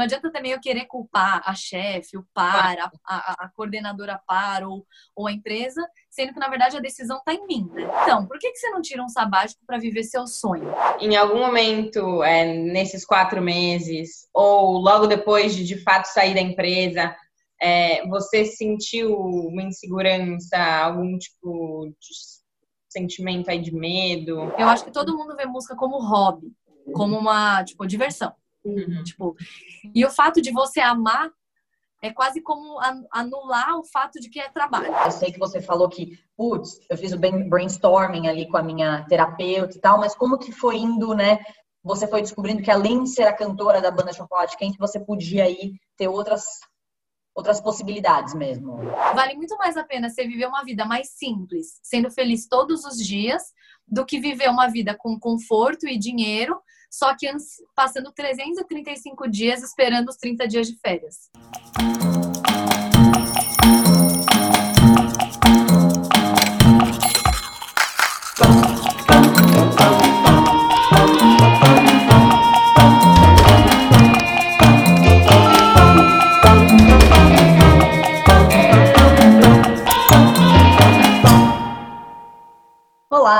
[0.00, 4.64] não adianta também eu querer culpar a chefe, o par, a, a, a, coordenadora par
[4.64, 7.82] ou, ou a empresa, sendo que na verdade a decisão está em mim, né?
[8.02, 10.72] Então, por que, que você não tira um sabático para viver seu sonho?
[10.98, 16.40] Em algum momento, é, nesses quatro meses, ou logo depois de de fato sair da
[16.40, 17.14] empresa,
[17.60, 22.08] é, você sentiu uma insegurança, algum tipo de
[22.88, 24.50] sentimento aí de medo?
[24.58, 26.50] Eu acho que todo mundo vê música como hobby,
[26.94, 28.32] como uma, tipo, diversão.
[28.64, 29.02] Uhum.
[29.04, 29.36] Tipo,
[29.94, 31.30] e o fato de você amar
[32.02, 32.78] é quase como
[33.10, 34.94] anular o fato de que é trabalho.
[35.04, 39.04] Eu sei que você falou que, putz, eu fiz o brainstorming ali com a minha
[39.04, 41.38] terapeuta e tal, mas como que foi indo, né?
[41.82, 45.44] Você foi descobrindo que além de ser a cantora da banda Chocolate Quente, você podia
[45.44, 46.44] aí ter outras
[47.34, 48.76] outras possibilidades mesmo.
[49.14, 52.98] Vale muito mais a pena você viver uma vida mais simples, sendo feliz todos os
[52.98, 53.42] dias,
[53.86, 57.30] do que viver uma vida com conforto e dinheiro, só que
[57.74, 61.30] passando 335 dias esperando os 30 dias de férias.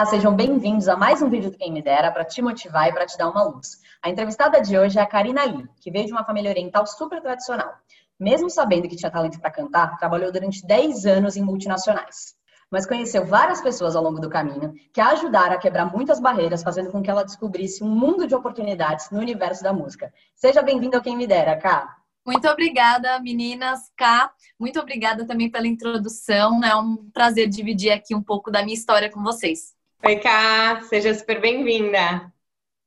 [0.01, 2.93] Olá, sejam bem-vindos a mais um vídeo do Quem Me Dera para te motivar e
[2.95, 3.83] para te dar uma luz.
[4.03, 7.21] A entrevistada de hoje é a Karina Lee, que veio de uma família oriental super
[7.21, 7.71] tradicional.
[8.19, 12.35] Mesmo sabendo que tinha talento para cantar, trabalhou durante 10 anos em multinacionais.
[12.71, 16.63] Mas conheceu várias pessoas ao longo do caminho que a ajudaram a quebrar muitas barreiras,
[16.63, 20.11] fazendo com que ela descobrisse um mundo de oportunidades no universo da música.
[20.35, 21.95] Seja bem-vinda ao Quem Me Dera, Ká.
[22.27, 23.93] Muito obrigada, meninas.
[23.99, 26.65] Ká, muito obrigada também pela introdução.
[26.65, 29.79] É um prazer dividir aqui um pouco da minha história com vocês.
[30.03, 32.33] Oi, Ká, seja super bem-vinda.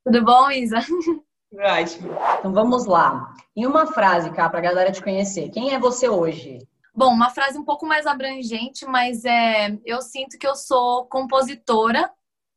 [0.03, 0.80] Tudo bom, Isa?
[1.53, 2.11] Ótimo.
[2.39, 3.36] Então vamos lá.
[3.56, 6.67] Em uma frase, Ká, para a galera te conhecer, quem é você hoje?
[6.95, 12.09] Bom, uma frase um pouco mais abrangente, mas é, eu sinto que eu sou compositora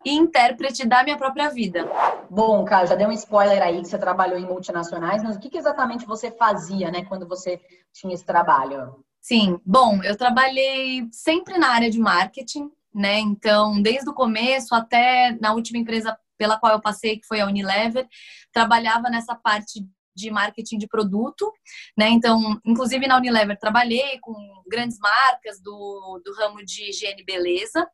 [0.02, 1.86] e intérprete da minha própria vida.
[2.30, 5.50] Bom, Ká, já deu um spoiler aí que você trabalhou em multinacionais, mas o que,
[5.50, 7.60] que exatamente você fazia, né, quando você
[7.92, 9.04] tinha esse trabalho?
[9.20, 13.18] Sim, bom, eu trabalhei sempre na área de marketing, né?
[13.18, 17.46] Então, desde o começo até na última empresa pela qual eu passei, que foi a
[17.46, 18.08] Unilever,
[18.52, 21.52] trabalhava nessa parte de marketing de produto,
[21.96, 22.08] né?
[22.08, 24.34] Então, inclusive na Unilever trabalhei com
[24.66, 27.86] grandes marcas do, do ramo de higiene e beleza.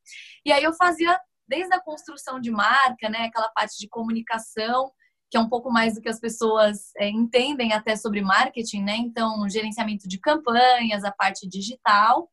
[0.46, 1.18] E aí eu fazia
[1.48, 3.24] desde a construção de marca, né?
[3.24, 4.92] Aquela parte de comunicação,
[5.28, 8.96] que é um pouco mais do que as pessoas é, entendem até sobre marketing, né?
[8.98, 12.30] Então, gerenciamento de campanhas, a parte digital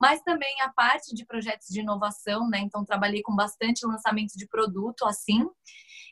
[0.00, 2.58] mas também a parte de projetos de inovação, né?
[2.60, 5.46] Então, trabalhei com bastante lançamento de produto assim,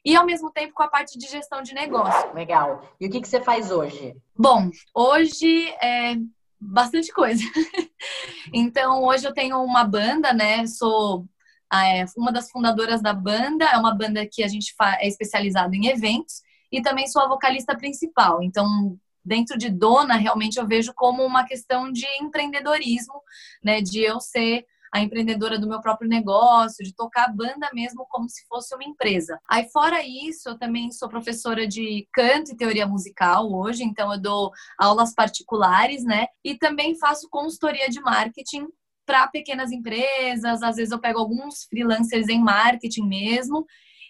[0.04, 2.32] e ao mesmo tempo com a parte de gestão de negócio.
[2.32, 2.82] Legal.
[3.00, 4.16] E o que, que você faz hoje?
[4.38, 6.16] Bom, hoje é
[6.60, 7.42] bastante coisa.
[8.52, 10.66] então, hoje eu tenho uma banda, né?
[10.66, 11.26] Sou
[11.72, 15.88] é, uma das fundadoras da banda, é uma banda que a gente é especializado em
[15.88, 18.42] eventos e também sou a vocalista principal.
[18.42, 23.20] Então, dentro de dona, realmente eu vejo como uma questão de empreendedorismo,
[23.62, 23.81] né?
[23.81, 24.64] De eu ser
[24.94, 28.84] a empreendedora do meu próprio negócio, de tocar a banda mesmo como se fosse uma
[28.84, 29.38] empresa.
[29.50, 34.20] Aí, fora isso, eu também sou professora de canto e teoria musical hoje, então eu
[34.20, 36.26] dou aulas particulares, né?
[36.44, 38.69] E também faço consultoria de marketing
[39.04, 43.65] para pequenas empresas, às vezes eu pego alguns freelancers em marketing mesmo,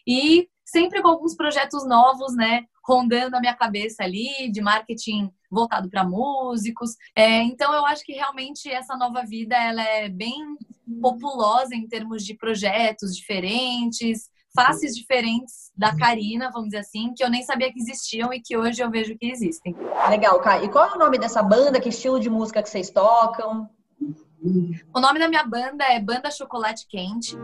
[0.06, 2.64] e sempre com alguns projetos novos, né?
[2.86, 6.90] Rondando a minha cabeça ali, de marketing voltado para músicos.
[7.14, 10.56] É, então, eu acho que realmente essa nova vida ela é bem
[11.00, 17.28] populosa em termos de projetos diferentes, faces diferentes da Karina, vamos dizer assim, que eu
[17.28, 19.76] nem sabia que existiam e que hoje eu vejo que existem.
[20.08, 20.64] Legal, Kai.
[20.64, 21.80] E qual é o nome dessa banda?
[21.80, 23.68] Que estilo de música que vocês tocam?
[24.94, 27.36] O nome da minha banda é Banda Chocolate Quente.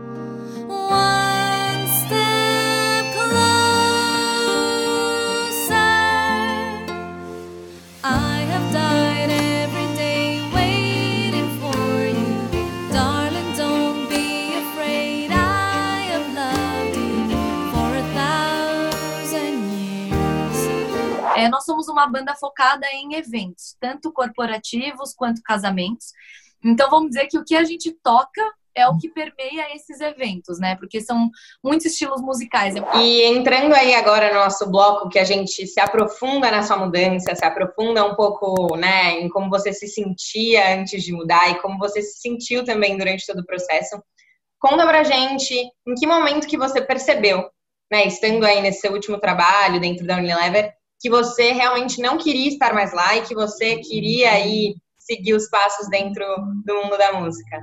[21.49, 26.13] Nós somos uma banda focada em eventos, tanto corporativos quanto casamentos.
[26.63, 28.41] Então, vamos dizer que o que a gente toca
[28.75, 30.75] é o que permeia esses eventos, né?
[30.75, 31.29] Porque são
[31.63, 32.75] muitos estilos musicais.
[32.95, 37.35] E entrando aí agora no nosso bloco, que a gente se aprofunda na sua mudança,
[37.35, 41.77] se aprofunda um pouco, né, em como você se sentia antes de mudar e como
[41.77, 44.01] você se sentiu também durante todo o processo.
[44.59, 45.53] Conta pra gente
[45.87, 47.49] em que momento que você percebeu,
[47.91, 52.47] né, estando aí nesse seu último trabalho dentro da Unilever, que você realmente não queria
[52.47, 56.25] estar mais lá e que você queria aí seguir os passos dentro
[56.65, 57.59] do mundo da música?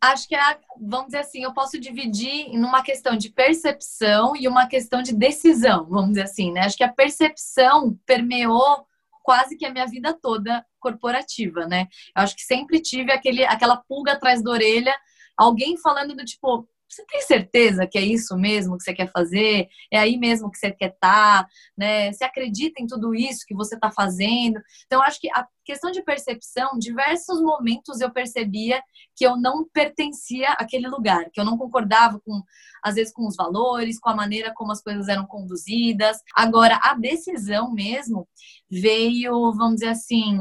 [0.00, 4.48] Acho que, é, vamos dizer assim, eu posso dividir em uma questão de percepção e
[4.48, 6.62] uma questão de decisão, vamos dizer assim, né?
[6.62, 8.86] Acho que a percepção permeou
[9.22, 11.88] quase que a minha vida toda corporativa, né?
[12.16, 14.96] Eu acho que sempre tive aquele, aquela pulga atrás da orelha,
[15.36, 19.68] alguém falando do tipo, você tem certeza que é isso mesmo que você quer fazer?
[19.92, 21.44] É aí mesmo que você quer estar?
[21.44, 22.12] Tá, né?
[22.12, 24.60] Você acredita em tudo isso que você está fazendo?
[24.86, 28.82] Então, acho que a questão de percepção, diversos momentos eu percebia
[29.14, 32.42] que eu não pertencia àquele lugar, que eu não concordava com,
[32.82, 36.18] às vezes, com os valores, com a maneira como as coisas eram conduzidas.
[36.34, 38.26] Agora, a decisão mesmo
[38.70, 40.38] veio, vamos dizer assim,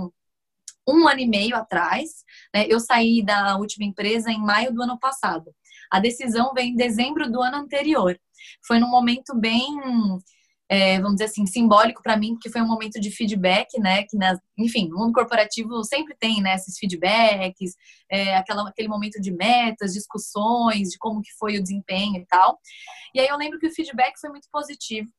[0.87, 2.23] um ano e meio atrás.
[2.53, 2.65] Né?
[2.69, 5.53] Eu saí da última empresa em maio do ano passado.
[5.91, 8.19] A decisão veio em dezembro do ano anterior.
[8.65, 9.77] Foi num momento bem,
[10.69, 14.03] é, vamos dizer assim, simbólico para mim, porque foi um momento de feedback, né?
[14.03, 17.75] Que, nas, enfim, no mundo corporativo sempre tem né, esses feedbacks,
[18.09, 22.59] é, aquela, aquele momento de metas, discussões, de como que foi o desempenho e tal.
[23.13, 25.09] E aí eu lembro que o feedback foi muito positivo,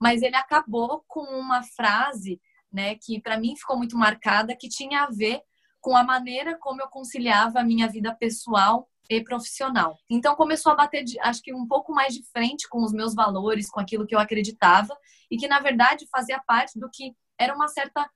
[0.00, 2.40] mas ele acabou com uma frase,
[2.72, 5.40] né, que para mim ficou muito marcada, que tinha a ver
[5.80, 8.88] com a maneira como eu conciliava a minha vida pessoal
[9.24, 9.98] profissional.
[10.08, 13.14] Então começou a bater, de, acho que um pouco mais de frente com os meus
[13.14, 14.96] valores, com aquilo que eu acreditava
[15.30, 18.08] e que na verdade fazia parte do que era uma certa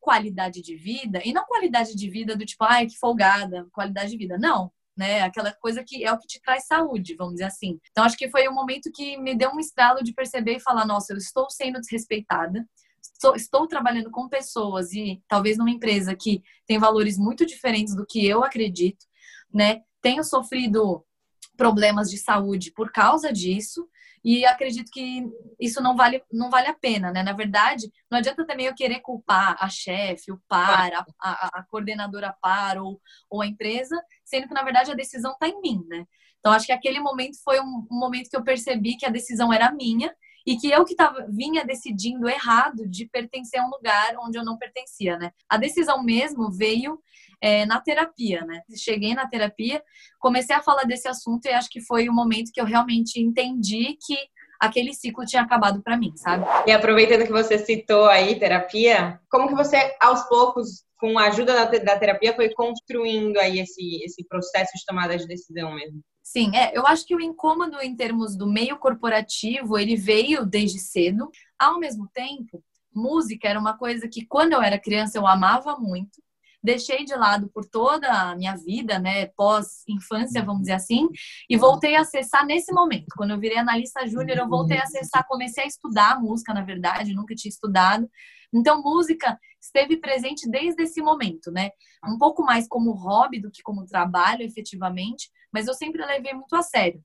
[0.00, 4.16] qualidade de vida e não qualidade de vida do tipo, ai, que folgada, qualidade de
[4.16, 4.70] vida, não.
[4.96, 7.78] Né, aquela coisa que é o que te traz saúde, vamos dizer assim.
[7.90, 10.86] Então, acho que foi um momento que me deu um estalo de perceber e falar:
[10.86, 12.66] nossa, eu estou sendo desrespeitada,
[13.02, 18.06] estou, estou trabalhando com pessoas e talvez numa empresa que tem valores muito diferentes do
[18.06, 19.04] que eu acredito,
[19.52, 19.82] né?
[20.00, 21.04] Tenho sofrido
[21.56, 23.88] problemas de saúde por causa disso
[24.22, 25.24] e acredito que
[25.58, 27.22] isso não vale, não vale a pena, né?
[27.22, 31.62] Na verdade, não adianta também eu querer culpar a chefe, o par, a, a, a,
[31.70, 33.00] coordenadora par ou,
[33.30, 36.04] ou a empresa, sendo que na verdade a decisão está em mim, né?
[36.40, 39.52] Então acho que aquele momento foi um, um momento que eu percebi que a decisão
[39.52, 40.12] era minha
[40.46, 44.44] e que eu que tava, vinha decidindo errado de pertencer a um lugar onde eu
[44.44, 45.32] não pertencia, né?
[45.48, 47.00] A decisão mesmo veio
[47.40, 48.62] é, na terapia, né?
[48.76, 49.82] Cheguei na terapia,
[50.20, 53.98] comecei a falar desse assunto e acho que foi o momento que eu realmente entendi
[54.06, 54.16] que
[54.60, 56.44] aquele ciclo tinha acabado para mim, sabe?
[56.66, 61.66] E aproveitando que você citou aí terapia, como que você aos poucos com a ajuda
[61.66, 66.00] da, terapia foi construindo aí esse esse processo de tomada de decisão mesmo?
[66.28, 70.80] Sim, é, eu acho que o incômodo em termos do meio corporativo, ele veio desde
[70.80, 71.30] cedo.
[71.56, 76.20] Ao mesmo tempo, música era uma coisa que quando eu era criança eu amava muito.
[76.60, 81.08] Deixei de lado por toda a minha vida, né, pós-infância, vamos dizer assim,
[81.48, 83.06] e voltei a acessar nesse momento.
[83.16, 87.14] Quando eu virei analista júnior, eu voltei a acessar, comecei a estudar música, na verdade,
[87.14, 88.10] nunca tinha estudado.
[88.52, 91.70] Então, música esteve presente desde esse momento, né?
[92.04, 96.54] Um pouco mais como hobby do que como trabalho, efetivamente, mas eu sempre levei muito
[96.54, 97.02] a sério.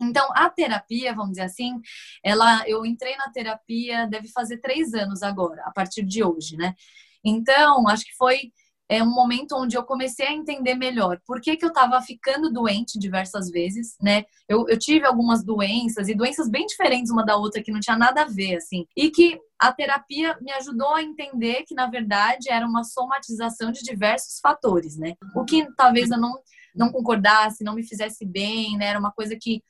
[0.00, 1.78] Então, a terapia, vamos dizer assim,
[2.24, 6.74] ela, eu entrei na terapia, deve fazer três anos agora, a partir de hoje, né?
[7.22, 8.50] Então, acho que foi
[8.88, 12.52] é um momento onde eu comecei a entender melhor por que, que eu estava ficando
[12.52, 14.24] doente diversas vezes, né?
[14.46, 17.96] Eu, eu tive algumas doenças e doenças bem diferentes uma da outra que não tinha
[17.96, 18.86] nada a ver, assim.
[18.94, 23.82] E que a terapia me ajudou a entender que, na verdade, era uma somatização de
[23.82, 25.14] diversos fatores, né?
[25.34, 26.34] O que talvez eu não,
[26.74, 28.86] não concordasse, não me fizesse bem, né?
[28.86, 29.62] Era uma coisa que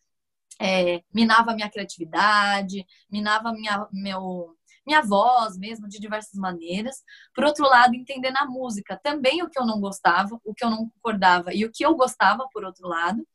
[0.60, 4.56] é, minava a minha criatividade, minava minha, meu,
[4.86, 7.02] minha voz mesmo, de diversas maneiras.
[7.34, 10.70] Por outro lado, entender na música também o que eu não gostava, o que eu
[10.70, 13.26] não concordava e o que eu gostava, por outro lado.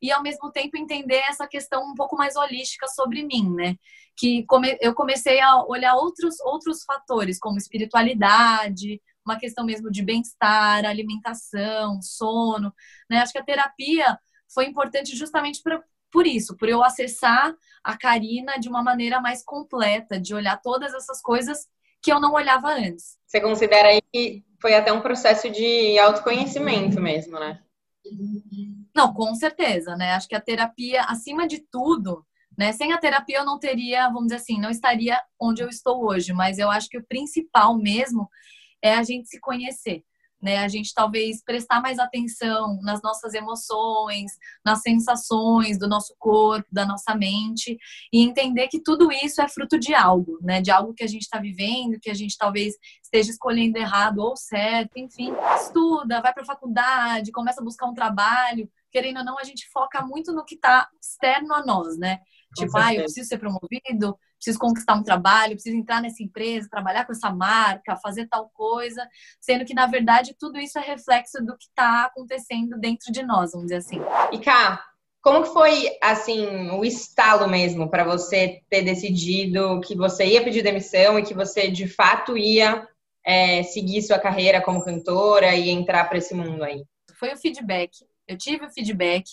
[0.00, 3.76] E ao mesmo tempo entender essa questão um pouco mais holística sobre mim, né?
[4.16, 4.46] Que
[4.80, 12.00] eu comecei a olhar outros, outros fatores, como espiritualidade, uma questão mesmo de bem-estar, alimentação,
[12.00, 12.72] sono,
[13.10, 13.18] né?
[13.18, 14.18] Acho que a terapia
[14.52, 17.54] foi importante justamente para por isso, por eu acessar
[17.84, 21.68] a Karina de uma maneira mais completa, de olhar todas essas coisas
[22.00, 23.18] que eu não olhava antes.
[23.26, 27.60] Você considera aí que foi até um processo de autoconhecimento mesmo, né?
[28.94, 30.12] Não, com certeza, né?
[30.12, 32.24] Acho que a terapia, acima de tudo,
[32.56, 32.72] né?
[32.72, 36.32] Sem a terapia eu não teria, vamos dizer assim, não estaria onde eu estou hoje,
[36.32, 38.28] mas eu acho que o principal mesmo
[38.82, 40.04] é a gente se conhecer
[40.40, 40.58] né?
[40.58, 44.32] A gente talvez prestar mais atenção nas nossas emoções,
[44.64, 47.76] nas sensações do nosso corpo, da nossa mente
[48.12, 50.60] e entender que tudo isso é fruto de algo, né?
[50.60, 54.36] De algo que a gente está vivendo, que a gente talvez esteja escolhendo errado ou
[54.36, 55.32] certo, enfim.
[55.56, 59.68] Estuda, vai para a faculdade, começa a buscar um trabalho, querendo ou não, a gente
[59.70, 62.20] foca muito no que está externo a nós, né?
[62.56, 67.04] Tipo, ah, eu preciso ser promovido, preciso conquistar um trabalho, preciso entrar nessa empresa, trabalhar
[67.04, 69.06] com essa marca, fazer tal coisa,
[69.40, 73.52] sendo que, na verdade, tudo isso é reflexo do que está acontecendo dentro de nós,
[73.52, 74.00] vamos dizer assim.
[74.32, 74.82] E cá,
[75.20, 80.62] como que foi, assim, o estalo mesmo para você ter decidido que você ia pedir
[80.62, 82.88] demissão e que você, de fato, ia
[83.24, 86.82] é, seguir sua carreira como cantora e entrar para esse mundo aí?
[87.18, 89.24] Foi o feedback eu tive o feedback.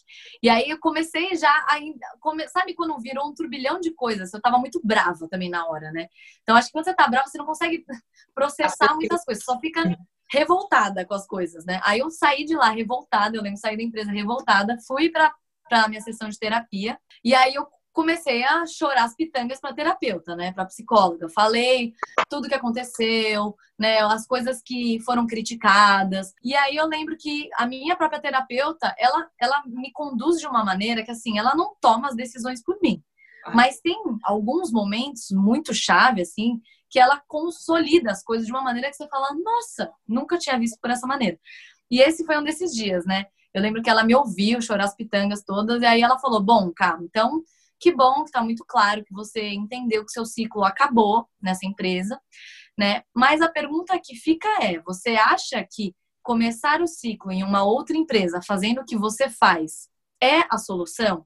[0.41, 2.05] E aí eu comecei já ainda.
[2.19, 4.33] Come, sabe quando virou um turbilhão de coisas?
[4.33, 6.07] Eu tava muito brava também na hora, né?
[6.41, 7.85] Então acho que quando você tá brava, você não consegue
[8.33, 9.83] processar muitas coisas, só fica
[10.31, 11.79] revoltada com as coisas, né?
[11.83, 15.33] Aí eu saí de lá revoltada, eu lembro, saí da empresa revoltada, fui para
[15.67, 16.97] para minha sessão de terapia.
[17.23, 21.29] E aí eu comecei a chorar as pitangas para terapeuta, né, para psicóloga.
[21.29, 21.93] Falei
[22.29, 26.33] tudo que aconteceu, né, as coisas que foram criticadas.
[26.43, 30.63] E aí eu lembro que a minha própria terapeuta, ela ela me conduz de uma
[30.63, 33.01] maneira que assim, ela não toma as decisões por mim.
[33.45, 33.51] Ah.
[33.55, 36.59] Mas tem alguns momentos muito chave assim,
[36.89, 40.77] que ela consolida as coisas de uma maneira que você fala: "Nossa, nunca tinha visto
[40.81, 41.39] por essa maneira".
[41.89, 43.25] E esse foi um desses dias, né?
[43.53, 46.73] Eu lembro que ela me ouviu chorar as pitangas todas, e aí ela falou: Bom,
[46.75, 47.41] cara, então
[47.79, 52.19] que bom que está muito claro que você entendeu que seu ciclo acabou nessa empresa,
[52.77, 53.03] né?
[53.13, 57.95] Mas a pergunta que fica é: você acha que começar o ciclo em uma outra
[57.95, 59.89] empresa, fazendo o que você faz,
[60.21, 61.25] é a solução?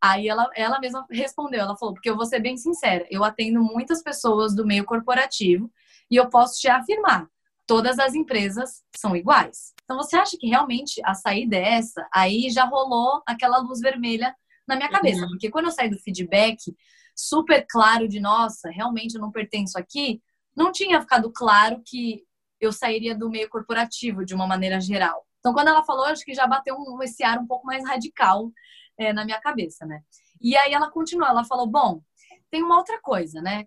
[0.00, 3.60] Aí ela, ela mesma respondeu, ela falou, porque eu vou ser bem sincera, eu atendo
[3.60, 5.68] muitas pessoas do meio corporativo
[6.08, 7.28] e eu posso te afirmar,
[7.66, 9.74] todas as empresas são iguais.
[9.82, 14.34] Então você acha que realmente a sair dessa, aí já rolou aquela luz vermelha
[14.68, 15.22] na minha cabeça.
[15.22, 15.30] Uhum.
[15.30, 16.76] Porque quando eu saí do feedback
[17.16, 20.22] super claro de, nossa, realmente eu não pertenço aqui,
[20.54, 22.22] não tinha ficado claro que
[22.60, 25.26] eu sairia do meio corporativo de uma maneira geral.
[25.38, 28.52] Então, quando ela falou, acho que já bateu um, esse ar um pouco mais radical
[28.98, 30.02] é, na minha cabeça, né?
[30.40, 32.02] E aí ela continuou, ela falou, bom,
[32.50, 33.64] tem uma outra coisa, né?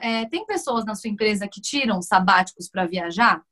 [0.00, 3.42] É, tem pessoas na sua empresa que tiram sabáticos para viajar?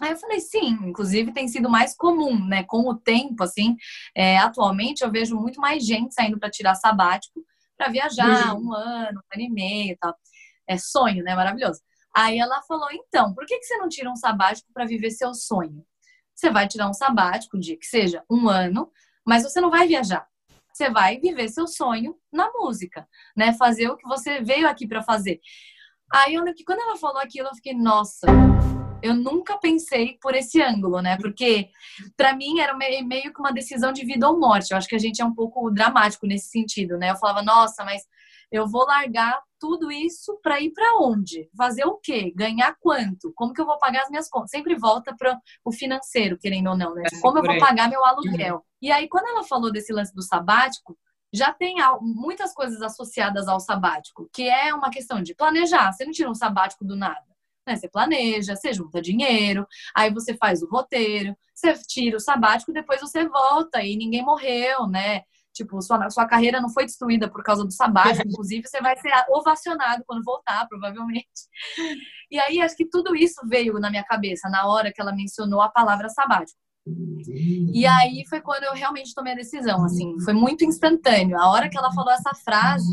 [0.00, 2.62] Aí eu falei, sim, inclusive tem sido mais comum, né?
[2.64, 3.76] Com o tempo, assim,
[4.14, 7.40] é, atualmente eu vejo muito mais gente saindo para tirar sabático
[7.76, 8.68] para viajar uhum.
[8.68, 10.14] um ano, um ano e meio e tal.
[10.66, 11.34] É sonho, né?
[11.34, 11.80] Maravilhoso.
[12.14, 15.32] Aí ela falou, então, por que, que você não tira um sabático para viver seu
[15.32, 15.84] sonho?
[16.34, 18.90] Você vai tirar um sabático de que seja um ano,
[19.26, 20.26] mas você não vai viajar.
[20.72, 23.52] Você vai viver seu sonho na música, né?
[23.54, 25.40] Fazer o que você veio aqui para fazer.
[26.12, 28.26] Aí eu lembro que quando ela falou aquilo, eu fiquei, nossa,
[29.02, 31.16] eu nunca pensei por esse ângulo, né?
[31.16, 31.70] Porque
[32.16, 34.70] para mim era meio que uma decisão de vida ou morte.
[34.70, 37.10] Eu acho que a gente é um pouco dramático nesse sentido, né?
[37.10, 38.02] Eu falava, nossa, mas
[38.50, 41.48] eu vou largar tudo isso para ir para onde?
[41.56, 42.32] Fazer o quê?
[42.34, 43.32] Ganhar quanto?
[43.34, 44.50] Como que eu vou pagar as minhas contas?
[44.50, 47.04] Sempre volta para o financeiro, querendo ou não, né?
[47.12, 48.56] É, Como eu vou pagar meu aluguel?
[48.56, 48.62] Uhum.
[48.80, 50.96] E aí, quando ela falou desse lance do sabático,
[51.32, 55.92] já tem muitas coisas associadas ao sabático, que é uma questão de planejar.
[55.92, 57.27] Você não tira um sabático do nada.
[57.68, 57.76] Né?
[57.76, 63.00] Você planeja, você junta dinheiro, aí você faz o roteiro, você tira o sabático, depois
[63.00, 65.22] você volta e ninguém morreu, né?
[65.52, 69.12] Tipo, sua, sua carreira não foi destruída por causa do sabático, inclusive você vai ser
[69.30, 71.28] ovacionado quando voltar, provavelmente.
[72.30, 75.60] E aí, acho que tudo isso veio na minha cabeça na hora que ela mencionou
[75.60, 76.58] a palavra sabático.
[77.74, 81.38] E aí foi quando eu realmente tomei a decisão, assim, foi muito instantâneo.
[81.38, 82.88] A hora que ela falou essa frase,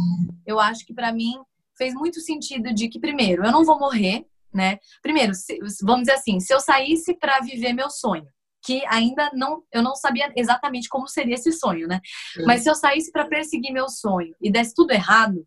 [0.45, 1.35] eu acho que para mim
[1.77, 4.79] fez muito sentido de que primeiro, eu não vou morrer, né?
[5.01, 8.25] Primeiro, se, vamos dizer assim, se eu saísse para viver meu sonho,
[8.63, 11.99] que ainda não, eu não sabia exatamente como seria esse sonho, né?
[12.47, 15.45] Mas se eu saísse para perseguir meu sonho e desse tudo errado,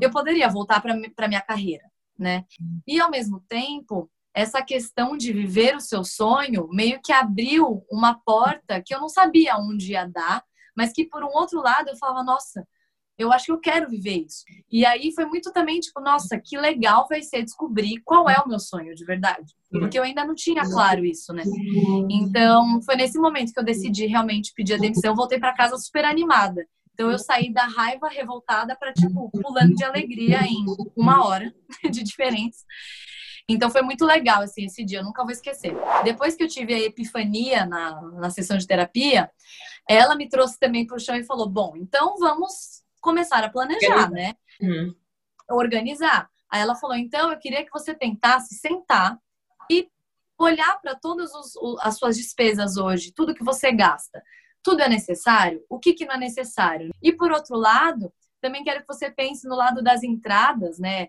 [0.00, 1.84] eu poderia voltar para minha carreira,
[2.18, 2.44] né?
[2.86, 8.18] E ao mesmo tempo, essa questão de viver o seu sonho meio que abriu uma
[8.24, 10.42] porta que eu não sabia onde ia dar,
[10.74, 12.66] mas que por um outro lado eu falava, nossa,
[13.18, 14.44] eu acho que eu quero viver isso.
[14.70, 18.48] E aí foi muito também tipo, nossa, que legal vai ser descobrir qual é o
[18.48, 19.54] meu sonho de verdade.
[19.70, 21.42] Porque eu ainda não tinha claro isso, né?
[22.10, 25.10] Então, foi nesse momento que eu decidi realmente pedir a demissão.
[25.10, 26.66] Eu voltei para casa super animada.
[26.92, 30.64] Então, eu saí da raiva revoltada para, tipo, pulando de alegria em
[30.96, 31.54] uma hora
[31.90, 32.64] de diferença.
[33.48, 35.74] Então foi muito legal assim esse dia, eu nunca vou esquecer.
[36.04, 39.28] Depois que eu tive a epifania na, na sessão de terapia,
[39.88, 44.10] ela me trouxe também para o chão e falou: Bom, então vamos começar a planejar,
[44.10, 44.34] né?
[44.60, 44.94] Uhum.
[45.50, 46.30] Organizar.
[46.48, 49.18] Aí ela falou: então eu queria que você tentasse sentar
[49.70, 49.90] e
[50.38, 51.30] olhar para todas
[51.80, 54.22] as suas despesas hoje, tudo que você gasta.
[54.62, 55.62] Tudo é necessário?
[55.68, 56.90] O que, que não é necessário?
[57.02, 61.08] E por outro lado, também quero que você pense no lado das entradas, né?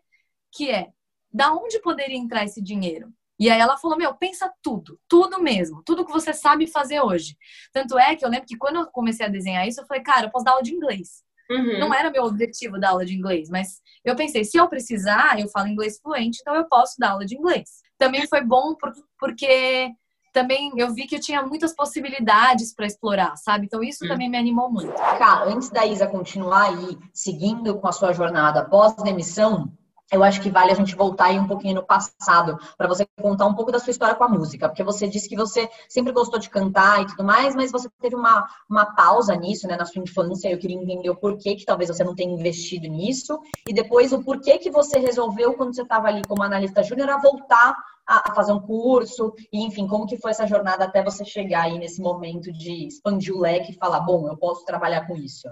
[0.51, 0.89] Que é
[1.31, 3.13] da onde poderia entrar esse dinheiro?
[3.39, 7.37] E aí ela falou: Meu, pensa tudo, tudo mesmo, tudo que você sabe fazer hoje.
[7.71, 10.27] Tanto é que eu lembro que quando eu comecei a desenhar isso, eu falei: Cara,
[10.27, 11.22] eu posso dar aula de inglês.
[11.49, 11.79] Uhum.
[11.79, 15.47] Não era meu objetivo dar aula de inglês, mas eu pensei: se eu precisar, eu
[15.49, 17.69] falo inglês fluente, então eu posso dar aula de inglês.
[17.97, 18.75] Também foi bom
[19.19, 19.91] porque
[20.33, 23.65] também eu vi que eu tinha muitas possibilidades para explorar, sabe?
[23.65, 24.07] Então isso hum.
[24.07, 24.93] também me animou muito.
[24.93, 29.71] Cá, antes da Isa continuar aí seguindo com a sua jornada pós-demissão,
[30.11, 33.45] eu acho que vale a gente voltar aí um pouquinho no passado, para você contar
[33.45, 36.39] um pouco da sua história com a música, porque você disse que você sempre gostou
[36.39, 40.01] de cantar e tudo mais, mas você teve uma, uma pausa nisso, né, na sua
[40.01, 44.13] infância, eu queria entender o porquê que talvez você não tenha investido nisso, e depois
[44.13, 48.31] o porquê que você resolveu, quando você estava ali como analista júnior, a voltar a,
[48.31, 51.79] a, fazer um curso, e enfim, como que foi essa jornada até você chegar aí
[51.79, 55.47] nesse momento de expandir o leque e falar, bom, eu posso trabalhar com isso?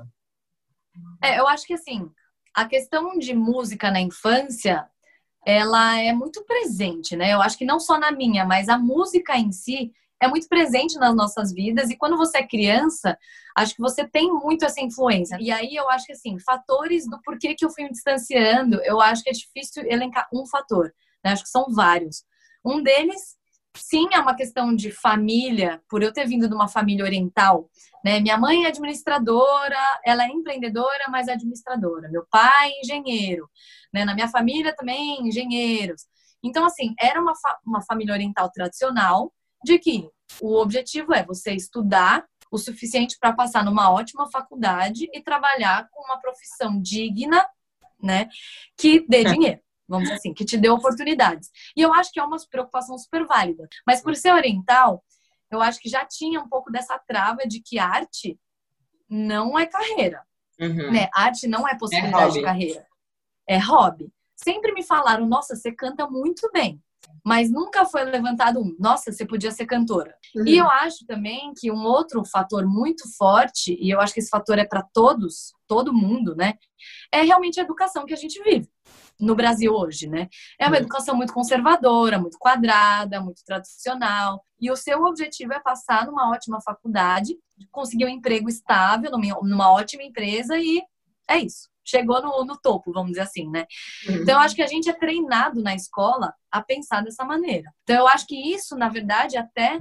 [1.24, 2.12] É, eu acho que assim,
[2.54, 4.88] a questão de música na infância,
[5.46, 7.34] ela é muito presente, né?
[7.34, 9.92] Eu acho que não só na minha, mas a música em si
[10.22, 13.18] é muito presente nas nossas vidas e quando você é criança,
[13.58, 15.38] acho que você tem muito essa influência.
[15.42, 19.02] E aí eu acho que assim, fatores do porquê que eu fui me distanciando, eu
[19.02, 20.94] acho que é difícil elencar um fator,
[21.24, 21.32] né?
[21.32, 22.24] Acho que são vários.
[22.64, 23.36] Um deles
[23.76, 27.70] sim é uma questão de família, por eu ter vindo de uma família oriental,
[28.04, 28.20] né?
[28.20, 32.10] Minha mãe é administradora, ela é empreendedora, mas é administradora.
[32.10, 33.50] Meu pai é engenheiro,
[33.94, 34.06] né?
[34.06, 36.04] Na minha família também engenheiros.
[36.44, 39.32] Então assim, era uma, fa uma família oriental tradicional
[39.64, 40.10] de que
[40.42, 46.04] o objetivo é você estudar o suficiente para passar numa ótima faculdade e trabalhar com
[46.04, 47.46] uma profissão digna,
[48.02, 48.28] né,
[48.78, 49.62] que dê dinheiro
[49.92, 51.52] vamos dizer assim, que te deu oportunidades.
[51.76, 53.68] E eu acho que é uma preocupação super válida.
[53.86, 55.04] Mas por ser oriental,
[55.52, 58.40] eu acho que já tinha um pouco dessa trava de que arte
[59.10, 60.24] não é carreira.
[60.60, 60.92] Uhum.
[60.92, 61.10] Né?
[61.14, 62.88] Arte não é possibilidade é de carreira.
[63.48, 64.10] É hobby.
[64.36, 66.82] Sempre me falaram, nossa, você canta muito bem.
[67.24, 70.16] Mas nunca foi levantado um, nossa, você podia ser cantora.
[70.36, 70.48] Uhum.
[70.48, 74.30] E eu acho também que um outro fator muito forte, e eu acho que esse
[74.30, 76.54] fator é para todos, todo mundo, né?
[77.12, 78.70] É realmente a educação que a gente vive
[79.22, 80.28] no Brasil hoje, né?
[80.60, 80.82] É uma uhum.
[80.82, 84.44] educação muito conservadora, muito quadrada, muito tradicional.
[84.60, 87.38] E o seu objetivo é passar numa ótima faculdade,
[87.72, 90.82] conseguir um emprego estável, numa ótima empresa e
[91.30, 91.70] é isso.
[91.84, 93.66] Chegou no, no topo, vamos dizer assim, né?
[94.08, 94.16] Uhum.
[94.18, 97.72] Então, eu acho que a gente é treinado na escola a pensar dessa maneira.
[97.84, 99.80] Então, eu acho que isso, na verdade, até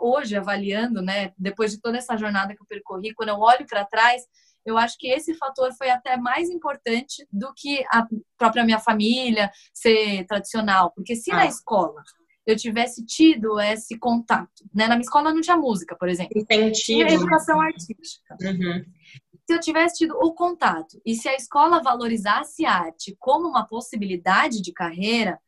[0.00, 3.84] hoje, avaliando, né, depois de toda essa jornada que eu percorri, quando eu olho para
[3.84, 4.22] trás,
[4.64, 9.50] eu acho que esse fator foi até mais importante do que a própria minha família
[9.72, 10.92] ser tradicional.
[10.94, 11.36] Porque se ah.
[11.36, 12.02] na escola
[12.46, 14.86] eu tivesse tido esse contato, né?
[14.86, 16.36] Na minha escola não tinha música, por exemplo.
[16.36, 17.06] Incentivo.
[17.06, 18.36] Tinha educação artística.
[18.42, 18.84] Uhum.
[19.46, 23.66] Se eu tivesse tido o contato e se a escola valorizasse a arte como uma
[23.66, 25.38] possibilidade de carreira,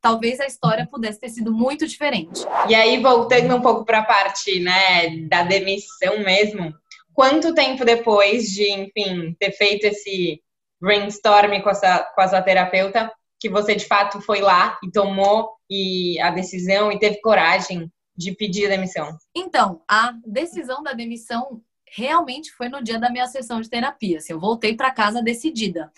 [0.00, 2.44] talvez a história pudesse ter sido muito diferente.
[2.68, 6.74] E aí, voltando um pouco para a parte né, da demissão mesmo,
[7.14, 10.40] quanto tempo depois de, enfim, ter feito esse
[10.80, 15.50] brainstorm com, essa, com a sua terapeuta, que você de fato foi lá e tomou
[15.68, 19.16] e a decisão e teve coragem de pedir a demissão?
[19.34, 24.18] Então, a decisão da demissão realmente foi no dia da minha sessão de terapia.
[24.18, 25.92] Assim, eu voltei para casa decidida.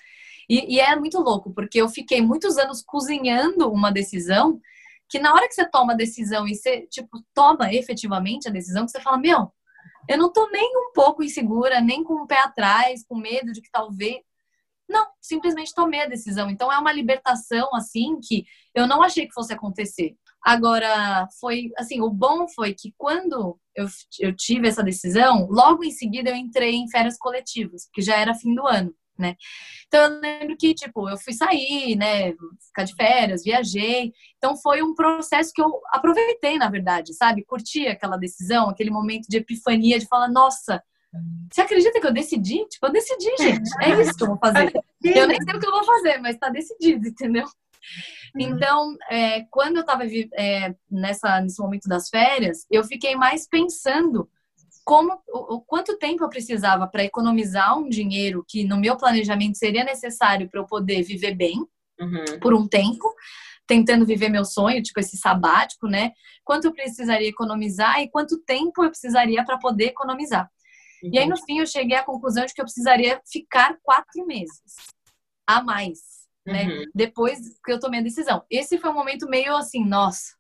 [0.49, 4.61] E, e, é muito louco, porque eu fiquei muitos anos cozinhando uma decisão
[5.09, 8.85] que na hora que você toma a decisão e você, tipo, toma efetivamente a decisão,
[8.85, 9.53] que você fala, meu,
[10.09, 13.61] eu não tô nem um pouco insegura, nem com o pé atrás, com medo de
[13.61, 14.23] que talvez.
[14.89, 16.51] Não, simplesmente tomei a decisão.
[16.51, 20.17] Então é uma libertação assim que eu não achei que fosse acontecer.
[20.45, 23.87] Agora, foi assim, o bom foi que quando eu,
[24.21, 28.35] eu tive essa decisão, logo em seguida eu entrei em férias coletivas, que já era
[28.35, 29.37] fim do ano né?
[29.87, 32.33] Então eu lembro que, tipo, eu fui sair, né,
[32.67, 34.13] ficar de férias, viajei.
[34.37, 37.45] Então foi um processo que eu aproveitei, na verdade, sabe?
[37.45, 40.83] Curti aquela decisão, aquele momento de epifania, de falar, nossa,
[41.51, 42.67] você acredita que eu decidi?
[42.67, 43.71] Tipo, eu decidi, gente.
[43.83, 44.73] É isso que eu vou fazer.
[45.05, 47.45] Eu nem sei o que eu vou fazer, mas tá decidido, entendeu?
[48.35, 48.41] Uhum.
[48.41, 54.29] Então, é, quando eu estava é, nessa, nesse momento das férias, eu fiquei mais pensando
[54.85, 59.57] como o, o quanto tempo eu precisava para economizar um dinheiro que no meu planejamento
[59.57, 61.67] seria necessário para eu poder viver bem
[61.99, 62.39] uhum.
[62.41, 63.13] por um tempo,
[63.67, 66.13] tentando viver meu sonho, tipo esse sabático, né?
[66.45, 70.51] Quanto eu precisaria economizar e quanto tempo eu precisaria para poder economizar.
[71.03, 71.11] Uhum.
[71.15, 74.87] E aí no fim eu cheguei à conclusão de que eu precisaria ficar quatro meses
[75.47, 75.99] a mais,
[76.47, 76.67] né?
[76.67, 76.85] Uhum.
[76.95, 78.45] Depois que eu tomei a decisão.
[78.51, 80.35] Esse foi um momento meio assim, nossa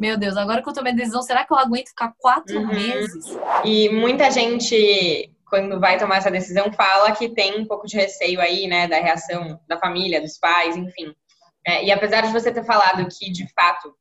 [0.00, 2.66] meu Deus, agora que eu tomei a decisão, será que eu aguento ficar quatro uhum.
[2.68, 3.38] meses?
[3.62, 8.40] E muita gente, quando vai tomar essa decisão, fala que tem um pouco de receio
[8.40, 11.14] aí, né, da reação da família, dos pais, enfim.
[11.66, 13.94] É, e apesar de você ter falado que, de fato,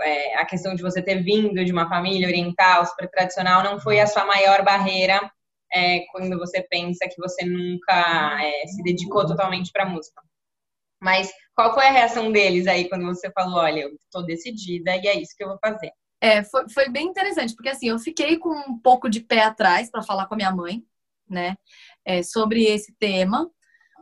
[0.00, 4.00] é, a questão de você ter vindo de uma família oriental super tradicional não foi
[4.00, 5.30] a sua maior barreira
[5.72, 10.20] é, quando você pensa que você nunca é, se dedicou totalmente para música.
[11.00, 15.06] Mas qual foi a reação deles aí quando você falou, olha, eu estou decidida e
[15.06, 15.92] é isso que eu vou fazer?
[16.20, 19.90] É, foi, foi bem interessante, porque assim, eu fiquei com um pouco de pé atrás
[19.90, 20.84] para falar com a minha mãe,
[21.28, 21.56] né,
[22.04, 23.50] é, sobre esse tema,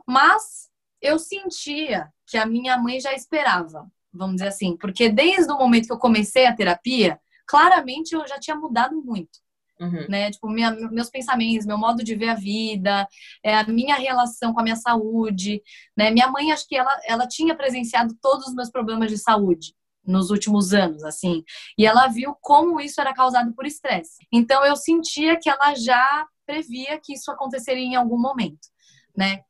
[0.05, 0.69] mas
[1.01, 5.87] eu sentia que a minha mãe já esperava, vamos dizer assim, porque desde o momento
[5.87, 9.39] que eu comecei a terapia, claramente eu já tinha mudado muito.
[9.79, 10.05] Uhum.
[10.09, 10.29] Né?
[10.29, 13.07] Tipo, minha, meus pensamentos, meu modo de ver a vida,
[13.43, 15.61] é, a minha relação com a minha saúde,
[15.95, 16.11] né?
[16.11, 19.73] Minha mãe, acho que ela, ela tinha presenciado todos os meus problemas de saúde
[20.05, 21.43] nos últimos anos, assim,
[21.77, 24.25] e ela viu como isso era causado por estresse.
[24.31, 28.67] Então, eu sentia que ela já previa que isso aconteceria em algum momento,
[29.15, 29.41] né?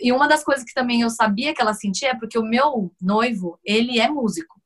[0.00, 2.92] E uma das coisas que também eu sabia que ela sentia é porque o meu
[3.00, 4.59] noivo, ele é músico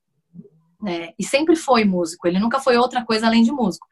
[0.85, 1.13] né?
[1.19, 3.87] E sempre foi músico, ele nunca foi outra coisa além de músico.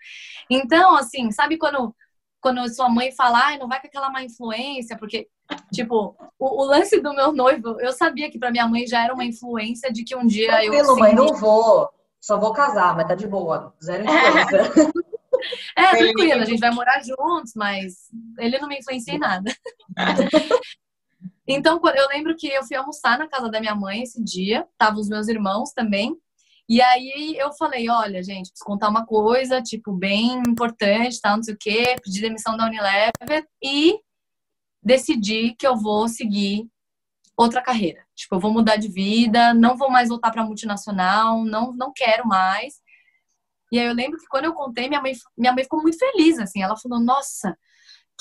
[0.51, 1.95] Então, assim, sabe quando,
[2.41, 5.27] quando sua mãe fala, ai, não vai com aquela má influência, porque,
[5.73, 9.15] tipo, o, o lance do meu noivo, eu sabia que para minha mãe já era
[9.15, 10.85] uma influência de que um dia Tranquilo, eu.
[10.85, 11.89] Tranquilo, mãe, não vou.
[12.21, 13.75] Só vou casar, mas tá de boa.
[13.83, 14.93] Zero influência.
[15.77, 17.95] É, tranquilo, a gente vai morar juntos, mas
[18.39, 19.51] ele não me influencia em nada.
[21.47, 24.99] Então, eu lembro que eu fui almoçar na casa da minha mãe esse dia, tava
[24.99, 26.17] os meus irmãos também.
[26.68, 31.42] E aí eu falei, olha, gente, preciso contar uma coisa, tipo, bem importante, tal, não
[31.42, 33.12] sei o quê, pedi demissão da Unilever
[33.62, 33.98] e
[34.83, 36.66] decidi que eu vou seguir
[37.37, 38.05] outra carreira.
[38.14, 42.27] Tipo, eu vou mudar de vida, não vou mais voltar para multinacional, não não quero
[42.27, 42.81] mais.
[43.72, 46.38] E aí eu lembro que quando eu contei, minha mãe, minha mãe ficou muito feliz,
[46.38, 46.62] assim.
[46.62, 47.57] Ela falou, nossa,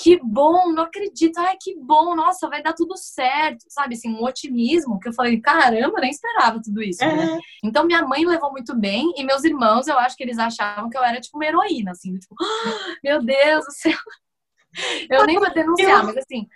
[0.02, 3.94] que bom, não acredito, ai, que bom, nossa, vai dar tudo certo, sabe?
[3.94, 7.40] Assim, um otimismo que eu falei, caramba, nem esperava tudo isso, né?
[7.64, 10.98] Então, minha mãe levou muito bem e meus irmãos, eu acho que eles achavam que
[10.98, 13.98] eu era, tipo, uma heroína, assim, tipo, oh, meu Deus do céu.
[15.10, 16.48] Eu nem vou denunciar, mas assim,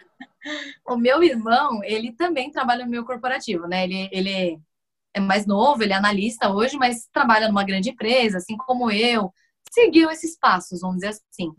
[0.87, 3.83] o meu irmão, ele também trabalha no meu corporativo, né?
[3.83, 4.57] Ele, ele
[5.13, 9.33] é mais novo, ele é analista hoje, mas trabalha numa grande empresa, assim como eu,
[9.69, 11.51] seguiu esses passos, vamos dizer assim.